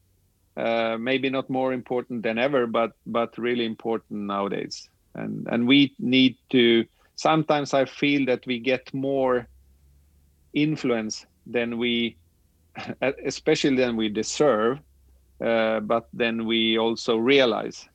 [0.57, 4.89] uh, maybe not more important than ever but but really important nowadays.
[5.13, 9.47] And and we need to sometimes i feel that we get more
[10.53, 12.17] influence than we
[13.25, 14.79] especially than we deserve
[15.39, 17.87] uh, but then we also realize.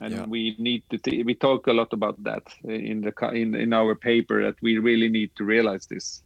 [0.00, 0.26] And yeah.
[0.26, 3.94] we need to t- we talk a lot about that in the in, in our
[3.94, 6.22] paper that we really need to realize this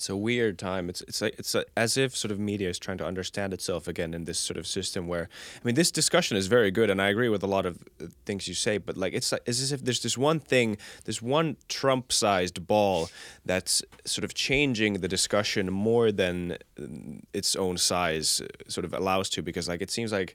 [0.00, 0.88] it's a weird time.
[0.88, 4.14] It's it's like, it's as if sort of media is trying to understand itself again
[4.14, 7.08] in this sort of system where I mean this discussion is very good and I
[7.08, 7.76] agree with a lot of
[8.24, 11.20] things you say, but like it's, like, it's as if there's this one thing, this
[11.20, 13.10] one Trump-sized ball
[13.44, 16.84] that's sort of changing the discussion more than uh,
[17.34, 20.34] its own size sort of allows to because like it seems like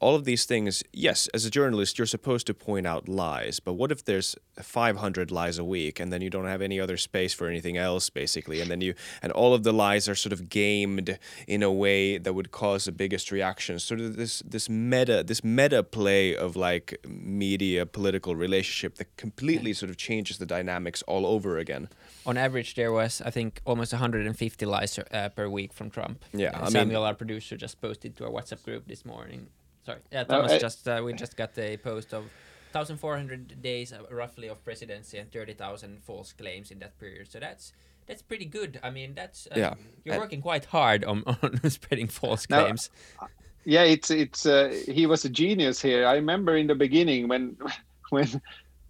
[0.00, 3.74] all of these things, yes, as a journalist, you're supposed to point out lies, but
[3.74, 7.34] what if there's 500 lies a week and then you don't have any other space
[7.34, 10.48] for anything else, basically, and then you, and all of the lies are sort of
[10.48, 13.78] gamed in a way that would cause the biggest reaction.
[13.78, 19.72] Sort of this, this meta, this meta play of like media political relationship that completely
[19.72, 21.88] sort of changes the dynamics all over again.
[22.24, 26.24] On average, there was, I think, almost 150 lies uh, per week from Trump.
[26.32, 29.48] Yeah, uh, Samuel, mean, our producer, just posted to our WhatsApp group this morning
[29.88, 30.00] Sorry.
[30.12, 30.52] Yeah, Thomas.
[30.52, 32.24] Uh, just uh, we just got a post of
[32.72, 37.30] 1,400 days uh, roughly of presidency and 30,000 false claims in that period.
[37.30, 37.72] So that's
[38.06, 38.78] that's pretty good.
[38.82, 39.74] I mean, that's uh, yeah.
[40.04, 42.90] You're working quite hard on, on spreading false claims.
[43.18, 43.28] Now,
[43.64, 46.06] yeah, it's it's uh, he was a genius here.
[46.06, 47.56] I remember in the beginning when
[48.10, 48.42] when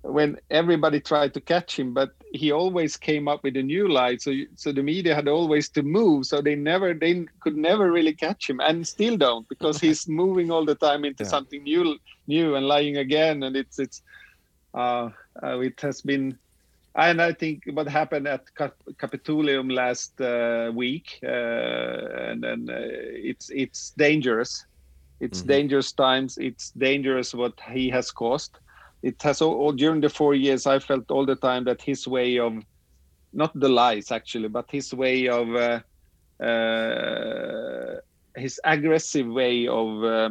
[0.08, 4.16] when everybody tried to catch him, but he always came up with a new lie.
[4.16, 8.14] So so the media had always to move, so they never they could never really
[8.14, 11.30] catch him, and still don't because he's moving all the time into yeah.
[11.30, 14.02] something new new and lying again, and it's it's
[14.74, 15.10] uh,
[15.42, 16.38] uh, it has been.
[16.94, 22.80] And I think what happened at Cap- Capitolium last uh, week, uh, and then uh,
[23.30, 24.64] it's it's dangerous.
[25.20, 25.48] It's mm-hmm.
[25.48, 26.38] dangerous times.
[26.38, 28.58] It's dangerous what he has caused
[29.02, 32.06] it has all, all, during the four years i felt all the time that his
[32.06, 32.52] way of
[33.32, 35.80] not the lies actually but his way of uh,
[36.42, 37.96] uh,
[38.36, 40.30] his aggressive way of uh,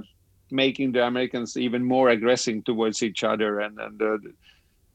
[0.52, 4.34] making the americans even more aggressive towards each other and, and the,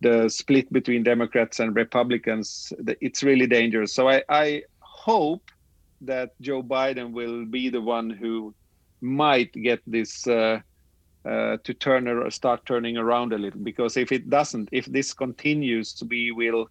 [0.01, 3.95] the split between democrats and republicans it's really dangerous.
[3.95, 5.51] So i, I hope
[6.01, 8.55] that joe biden will be the one who
[9.01, 10.27] might get this
[11.25, 15.13] uh, to turn or start turning around a little because if it doesn't if this
[15.13, 16.69] continues to be we will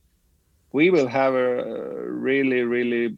[0.74, 3.18] we will have a really really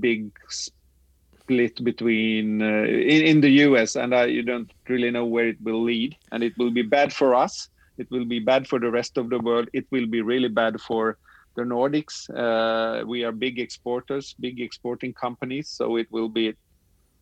[0.00, 5.48] big split between uh, in, in the US and I, you don't really know where
[5.48, 8.80] it will lead and it will be bad for us it will be bad for
[8.80, 11.18] the rest of the world it will be really bad for
[11.54, 16.54] the Nordics uh, we are big exporters big exporting companies so it will be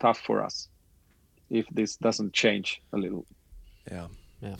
[0.01, 0.69] tough for us
[1.51, 3.25] if this doesn't change a little.
[3.91, 4.07] Yeah.
[4.41, 4.57] Yeah.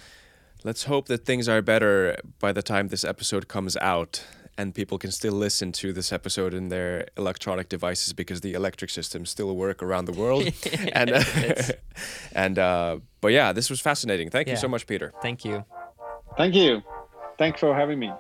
[0.65, 4.25] Let's hope that things are better by the time this episode comes out.
[4.57, 8.89] and people can still listen to this episode in their electronic devices because the electric
[8.91, 10.45] systems still work around the world.
[10.93, 11.23] and uh,
[12.33, 14.31] and uh, but yeah, this was fascinating.
[14.31, 15.13] Thank you so much, Peter.
[15.23, 15.65] Thank you.
[16.37, 16.83] Thank you.
[17.37, 18.13] Thanks for having me.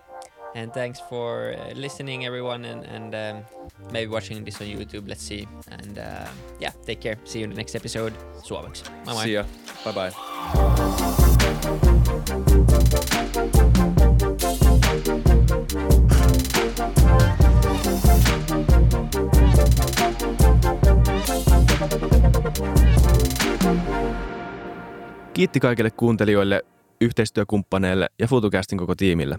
[0.54, 3.44] And thanks for uh, listening, everyone, and, and um,
[3.92, 5.08] maybe watching this on YouTube.
[5.08, 5.48] Let's see.
[5.70, 6.28] And uh,
[6.60, 7.16] yeah, take care.
[7.24, 8.12] See you in the next episode.
[8.42, 8.84] Suomeksi.
[9.04, 9.24] Bye bye.
[9.24, 9.44] See ya.
[9.84, 10.12] Bye bye.
[25.34, 26.62] Kiitti kaikille kuuntelijoille,
[27.00, 29.38] yhteistyökumppaneille ja FutuCastin koko tiimille.